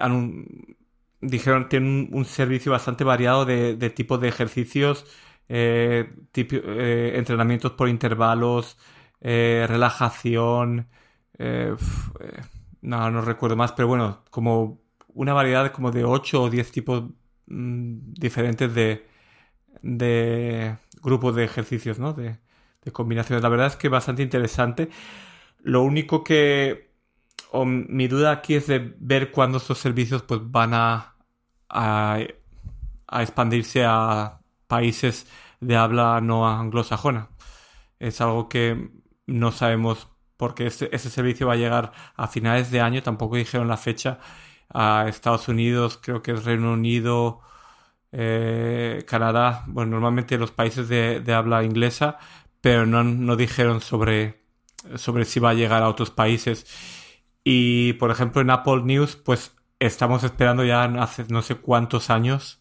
dijeron 1.21 1.69
tienen 1.69 2.11
un, 2.13 2.25
servicio 2.25 2.73
bastante 2.73 3.05
variado 3.05 3.45
de, 3.47 3.91
tipos 3.91 4.21
de 4.21 4.29
ejercicios, 4.29 5.07
eh, 5.49 6.11
eh, 6.35 7.13
entrenamientos 7.17 7.73
por 7.73 7.89
intervalos, 7.89 8.77
relajación, 9.21 10.89
no, 12.83 13.11
no 13.11 13.23
recuerdo 13.23 13.57
más, 13.57 13.73
pero 13.73 13.89
bueno, 13.89 14.25
como 14.31 14.81
una 15.09 15.35
variedad 15.35 15.73
como 15.73 15.91
de 15.91 16.05
8 16.05 16.43
o 16.45 16.51
10 16.51 16.73
tipos 16.73 17.05
mm, 17.47 18.13
diferentes 18.15 18.75
de, 18.75 19.07
de 19.83 20.77
grupos 21.03 21.35
de 21.37 21.45
ejercicios, 21.45 21.99
¿no? 21.99 22.13
De, 22.13 22.39
de 22.85 22.93
combinaciones. 22.93 23.43
La 23.43 23.49
verdad 23.49 23.69
es 23.69 23.77
que 23.77 23.89
bastante 23.89 24.23
interesante. 24.23 24.91
Lo 25.63 25.83
único 25.83 26.25
que 26.25 26.91
o 27.53 27.65
mi 27.65 28.09
duda 28.09 28.33
aquí 28.33 28.55
es 28.55 28.67
de 28.67 28.95
ver 28.99 29.31
cuándo 29.33 29.59
estos 29.59 29.79
servicios 29.79 30.23
pues 30.23 30.41
van 30.45 30.75
a, 30.75 31.17
a, 31.69 32.21
expandirse 33.21 33.85
a 33.85 34.41
países 34.67 35.27
de 35.61 35.77
habla 35.77 36.21
no 36.21 36.49
anglosajona. 36.49 37.31
Es 37.99 38.21
algo 38.21 38.49
que 38.49 38.91
no 39.27 39.53
sabemos 39.53 40.09
porque 40.41 40.67
ese, 40.67 40.99
servicio 40.99 41.47
va 41.47 41.53
a 41.53 41.57
llegar 41.57 41.93
a 42.17 42.27
finales 42.27 42.71
de 42.71 42.81
año, 42.81 43.03
tampoco 43.03 43.37
dijeron 43.37 43.69
la 43.69 43.77
fecha, 43.77 44.19
a 44.71 45.07
Estados 45.09 45.49
Unidos, 45.49 45.99
creo 46.03 46.23
que 46.23 46.33
es 46.33 46.45
Reino 46.45 46.73
Unido, 46.73 47.41
eh, 48.13 49.05
Canadá, 49.07 49.65
bueno, 49.69 49.93
normalmente 49.93 50.39
los 50.39 50.51
países 50.51 50.89
de, 50.89 51.21
de 51.21 51.35
habla 51.35 51.63
inglesa, 51.65 52.19
pero 52.61 52.87
no, 52.87 53.05
no 53.05 53.37
dijeron 53.37 53.81
sobre, 53.83 54.43
sobre 54.97 55.25
si 55.27 55.41
va 55.41 55.51
a 55.51 55.55
llegar 55.55 55.83
a 55.83 55.89
otros 55.89 56.11
países. 56.11 56.67
Y 57.45 57.95
por 57.95 58.11
ejemplo 58.11 58.43
en 58.43 58.51
Apple 58.51 58.83
News, 58.85 59.17
pues 59.17 59.55
estamos 59.79 60.25
esperando 60.25 60.65
ya 60.65 60.85
hace 60.85 61.25
no 61.29 61.43
sé 61.43 61.57
cuántos 61.57 62.11
años 62.11 62.61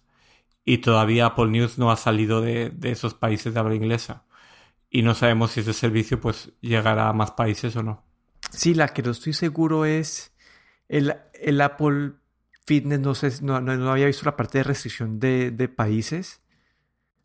y 0.65 0.79
todavía 0.79 1.27
Apple 1.27 1.47
News 1.47 1.77
no 1.77 1.91
ha 1.91 1.97
salido 1.97 2.41
de, 2.41 2.73
esos 2.83 3.13
países 3.13 3.53
de 3.53 3.59
habla 3.59 3.75
inglesa. 3.75 4.25
Y 4.89 5.03
no 5.03 5.13
sabemos 5.13 5.51
si 5.51 5.59
ese 5.59 5.73
servicio 5.73 6.19
pues 6.19 6.51
llegará 6.61 7.09
a 7.09 7.13
más 7.13 7.31
países 7.31 7.75
o 7.75 7.83
no. 7.83 8.03
Sí, 8.51 8.73
la 8.73 8.87
que 8.89 9.03
no 9.03 9.11
estoy 9.11 9.33
seguro 9.33 9.85
es 9.85 10.33
el, 10.87 11.15
el 11.33 11.61
Apple 11.61 12.13
Fitness, 12.65 12.99
no 12.99 13.15
sé, 13.15 13.31
no, 13.41 13.61
no, 13.61 13.91
había 13.91 14.07
visto 14.07 14.25
la 14.25 14.35
parte 14.35 14.59
de 14.59 14.63
restricción 14.63 15.19
de, 15.19 15.51
de 15.51 15.67
países. 15.69 16.41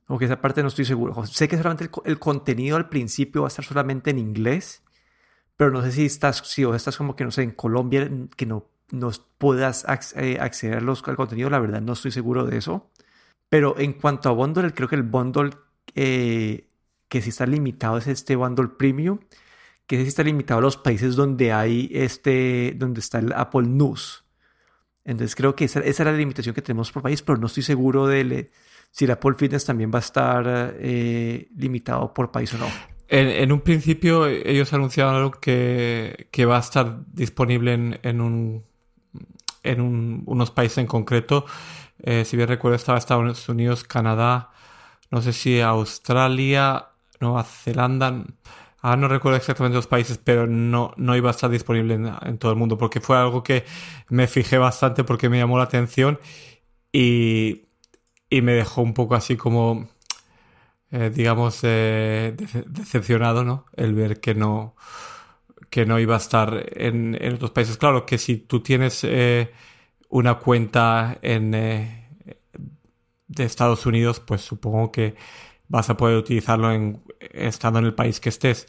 Aunque 0.07 0.27
esa 0.27 0.41
parte 0.41 0.63
no 0.63 0.69
estoy 0.69 0.85
seguro. 0.85 1.25
Sé 1.27 1.49
que 1.49 1.57
solamente 1.57 1.89
el, 2.05 2.19
contenido 2.19 2.77
al 2.77 2.89
principio 2.91 3.43
va 3.43 3.47
a 3.47 3.49
estar 3.49 3.65
solamente 3.65 4.11
en 4.11 4.19
inglés, 4.19 4.83
pero 5.57 5.71
no 5.71 5.83
sé 5.83 5.93
si 5.93 6.05
estás, 6.05 6.39
si 6.45 6.65
vos 6.65 6.77
estás 6.77 6.97
como 6.97 7.17
que 7.17 7.25
no 7.25 7.31
sé, 7.31 7.43
en 7.43 7.53
Colombia, 7.53 8.11
que 8.37 8.45
no, 8.45 8.67
no 8.91 9.11
puedas 9.39 9.87
eh, 10.17 10.39
acceder 10.41 10.79
al 10.79 11.17
contenido, 11.17 11.49
la 11.49 11.59
verdad 11.59 11.81
no 11.81 11.95
estoy 11.95 12.11
seguro 12.11 12.45
de 12.45 12.59
eso. 12.59 12.91
Pero 13.49 13.79
en 13.79 13.95
cuanto 13.95 14.29
a 14.29 14.33
bundle, 14.33 14.73
creo 14.75 14.89
que 14.89 14.97
el 14.97 15.03
bundle 15.03 15.51
eh, 15.95 16.69
que 17.15 17.23
sí 17.23 17.29
está 17.29 17.47
limitado 17.47 17.97
es 17.97 18.09
este 18.09 18.35
bundle 18.35 18.67
premium, 18.77 19.21
que 19.87 20.03
sí 20.03 20.09
está 20.09 20.25
limitado 20.25 20.59
a 20.59 20.63
los 20.63 20.77
países 20.77 21.15
donde 21.15 21.53
hay 21.53 21.89
este, 21.93 22.75
donde 22.77 22.99
está 22.99 23.21
el 23.21 23.33
Apple 23.33 23.69
News. 23.69 24.25
Entonces 25.05 25.37
creo 25.37 25.55
que 25.55 25.67
esa, 25.67 25.79
esa 25.79 26.03
es 26.03 26.07
la 26.07 26.13
limitación 26.13 26.57
que 26.57 26.61
tenemos 26.61 26.91
por 26.91 27.05
país, 27.05 27.23
pero 27.23 27.39
no 27.39 27.47
estoy 27.47 27.63
seguro 27.63 28.09
de 28.09 28.51
si 28.91 29.05
el 29.05 29.13
Apple 29.13 29.35
Fitness 29.39 29.65
también 29.65 29.93
va 29.95 29.99
a 29.99 30.01
estar 30.01 30.75
eh, 30.77 31.47
limitado 31.57 32.13
por 32.13 32.33
país 32.33 32.53
o 32.55 32.59
no. 32.59 32.67
En, 33.07 33.53
un 33.53 33.61
principio 33.61 34.27
ellos 34.27 34.73
anunciaron 34.73 35.31
que, 35.41 36.27
que 36.33 36.47
va 36.47 36.57
a 36.57 36.61
estar 36.61 37.05
disponible 37.13 37.75
en, 37.75 38.01
en, 38.03 38.21
un, 38.21 38.65
en 39.63 40.25
unos 40.27 40.51
países 40.51 40.79
en 40.79 40.89
concreto. 40.89 41.47
Eh, 42.03 42.25
si 42.25 42.37
bien 42.37 42.49
recuerdo 42.49 42.75
estaba 42.75 42.99
Estados 42.99 43.49
Unidos, 43.49 43.85
Canadá, 43.85 44.51
no 45.13 45.23
sé 45.23 45.33
si 45.33 45.61
Australia, 45.61 46.89
Nueva 47.21 47.45
Zelanda. 47.45 48.25
Ah, 48.83 48.97
no 48.97 49.09
recuerdo 49.09 49.39
exactamente 49.39 49.77
los 49.77 49.87
países, 49.87 50.19
pero 50.23 50.47
no, 50.47 50.93
no 50.97 51.17
iba 51.17 51.31
a 51.31 51.33
estar 51.33 51.51
disponible 51.51 51.95
en, 51.95 52.39
todo 52.39 52.53
el 52.53 52.59
mundo, 52.59 52.77
porque 52.77 53.01
fue 53.01 53.17
algo 53.17 53.43
que 53.43 53.65
me 54.11 54.27
fijé 54.27 54.59
bastante 54.59 55.05
porque 55.05 55.29
me 55.31 55.39
llamó 55.39 55.57
la 55.59 55.65
atención 55.65 56.19
y, 56.93 57.69
y 58.31 58.43
me 58.43 58.53
dejó 58.55 58.83
un 58.83 58.95
poco 58.95 59.15
así 59.15 59.37
como 59.37 59.89
eh, 60.91 61.11
digamos, 61.13 61.61
eh, 61.65 62.37
decepcionado, 62.67 63.45
¿no? 63.45 63.67
El 63.77 63.95
ver 63.95 64.21
que 64.21 64.35
no, 64.35 64.77
que 65.71 65.87
no 65.87 65.99
iba 65.99 66.15
a 66.15 66.19
estar 66.19 66.67
en, 66.77 67.17
en 67.21 67.35
otros 67.35 67.51
países. 67.51 67.77
Claro 67.79 68.07
que 68.07 68.19
si 68.19 68.37
tú 68.39 68.61
tienes 68.63 69.03
eh, 69.05 69.53
una 70.09 70.39
cuenta 70.39 71.19
en, 71.23 71.51
de 71.51 73.45
Estados 73.45 73.87
Unidos, 73.87 74.21
pues 74.21 74.43
supongo 74.43 74.93
que 74.93 75.17
vas 75.69 75.91
a 75.91 75.97
poder 75.97 76.17
utilizarlo 76.17 76.73
en, 76.73 77.03
estando 77.19 77.79
en 77.79 77.87
el 77.87 77.95
país 77.95 78.21
que 78.21 78.29
estés, 78.29 78.69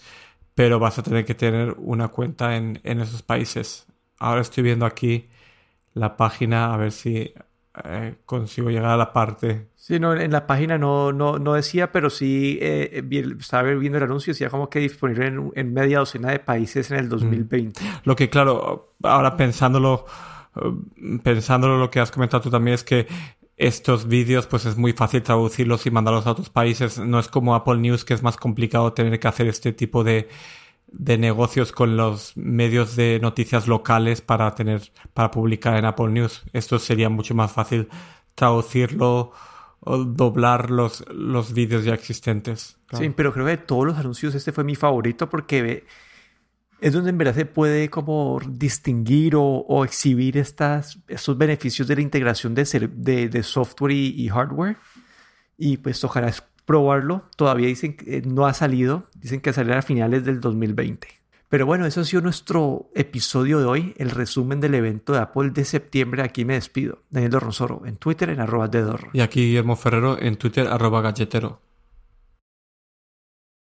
pero 0.53 0.79
vas 0.79 0.97
a 0.99 1.03
tener 1.03 1.25
que 1.25 1.35
tener 1.35 1.75
una 1.77 2.07
cuenta 2.09 2.55
en, 2.55 2.79
en 2.83 3.01
esos 3.01 3.21
países. 3.21 3.87
Ahora 4.19 4.41
estoy 4.41 4.63
viendo 4.63 4.85
aquí 4.85 5.29
la 5.93 6.17
página 6.17 6.73
a 6.73 6.77
ver 6.77 6.91
si 6.91 7.33
eh, 7.83 8.15
consigo 8.25 8.69
llegar 8.69 8.91
a 8.91 8.97
la 8.97 9.11
parte. 9.11 9.67
Sí, 9.75 9.99
no, 9.99 10.13
en 10.13 10.31
la 10.31 10.47
página 10.47 10.77
no, 10.77 11.11
no, 11.11 11.39
no 11.39 11.53
decía, 11.53 11.91
pero 11.91 12.09
sí 12.09 12.57
eh, 12.61 13.03
estaba 13.39 13.63
viendo 13.73 13.97
el 13.97 14.05
anuncio, 14.05 14.31
decía 14.31 14.49
como 14.49 14.69
que 14.69 14.79
disponible 14.79 15.51
en, 15.55 15.73
media 15.73 15.99
docena 15.99 16.31
de 16.31 16.39
países 16.39 16.89
en 16.91 16.99
el 16.99 17.09
2020. 17.09 17.83
Mm. 17.83 17.87
Lo 18.05 18.15
que, 18.15 18.29
claro, 18.29 18.93
ahora 19.03 19.35
pensándolo, 19.35 20.05
eh, 20.55 21.19
pensándolo 21.21 21.77
lo 21.77 21.89
que 21.91 21.99
has 21.99 22.11
comentado 22.11 22.43
tú 22.43 22.49
también 22.49 22.75
es 22.75 22.83
que 22.83 23.07
estos 23.57 24.07
vídeos 24.07 24.47
pues 24.47 24.65
es 24.65 24.77
muy 24.77 24.93
fácil 24.93 25.23
traducirlos 25.23 25.85
y 25.85 25.91
mandarlos 25.91 26.27
a 26.27 26.31
otros 26.31 26.49
países. 26.49 26.99
No 26.99 27.19
es 27.19 27.27
como 27.27 27.55
Apple 27.55 27.77
News 27.77 28.05
que 28.05 28.13
es 28.13 28.23
más 28.23 28.37
complicado 28.37 28.93
tener 28.93 29.19
que 29.19 29.27
hacer 29.27 29.47
este 29.47 29.71
tipo 29.71 30.03
de, 30.03 30.27
de 30.87 31.17
negocios 31.17 31.71
con 31.71 31.95
los 31.97 32.35
medios 32.35 32.95
de 32.95 33.19
noticias 33.21 33.67
locales 33.67 34.21
para 34.21 34.53
tener 34.55 34.91
para 35.13 35.31
publicar 35.31 35.77
en 35.77 35.85
Apple 35.85 36.09
News. 36.09 36.43
Esto 36.53 36.79
sería 36.79 37.09
mucho 37.09 37.33
más 37.33 37.51
fácil 37.51 37.87
traducirlo 38.35 39.31
o 39.79 39.97
doblar 39.97 40.71
los, 40.71 41.05
los 41.09 41.53
vídeos 41.53 41.85
ya 41.85 41.93
existentes. 41.93 42.77
Sí, 42.91 43.09
pero 43.09 43.31
creo 43.31 43.45
que 43.45 43.51
de 43.51 43.57
todos 43.57 43.85
los 43.85 43.97
anuncios 43.97 44.35
este 44.35 44.51
fue 44.51 44.63
mi 44.63 44.75
favorito 44.75 45.29
porque 45.29 45.85
es 46.85 46.93
donde 46.93 47.09
en 47.09 47.17
verdad 47.17 47.33
se 47.33 47.47
puede 47.47 47.89
como 47.89 48.39
distinguir 48.47 49.33
o, 49.35 49.83
exhibir 49.83 50.37
estos 50.37 51.35
beneficios 51.35 51.87
de 51.87 51.95
la 51.95 52.01
integración 52.01 52.53
de, 52.53 53.41
software 53.41 53.91
y, 53.91 54.29
hardware. 54.29 54.77
Y 55.57 55.77
pues 55.77 56.03
ojalá 56.03 56.31
probarlo. 56.63 57.23
Todavía 57.37 57.69
dicen 57.69 57.97
que 57.97 58.17
eh, 58.17 58.21
no 58.23 58.45
ha 58.45 58.53
salido. 58.53 59.07
Dicen 59.15 59.41
que 59.41 59.51
saldrá 59.51 59.79
a 59.79 59.81
finales 59.81 60.25
del 60.25 60.39
2020. 60.39 61.07
Pero 61.49 61.65
bueno, 61.65 61.87
eso 61.87 62.01
ha 62.01 62.05
sido 62.05 62.21
nuestro 62.21 62.91
episodio 62.93 63.57
de 63.57 63.65
hoy, 63.65 63.93
el 63.97 64.11
resumen 64.11 64.61
del 64.61 64.75
evento 64.75 65.13
de 65.13 65.19
Apple 65.21 65.49
de 65.49 65.65
septiembre. 65.65 66.21
Aquí 66.21 66.45
me 66.45 66.53
despido. 66.53 66.99
Daniel 67.09 67.31
Dorronsoro, 67.31 67.81
en 67.87 67.97
Twitter 67.97 68.29
en 68.29 68.41
arroba 68.41 68.69
Y 69.11 69.21
aquí 69.21 69.47
Guillermo 69.47 69.75
Ferrero 69.75 70.21
en 70.21 70.35
Twitter 70.35 70.67
arroba 70.67 71.01
galletero. 71.01 71.61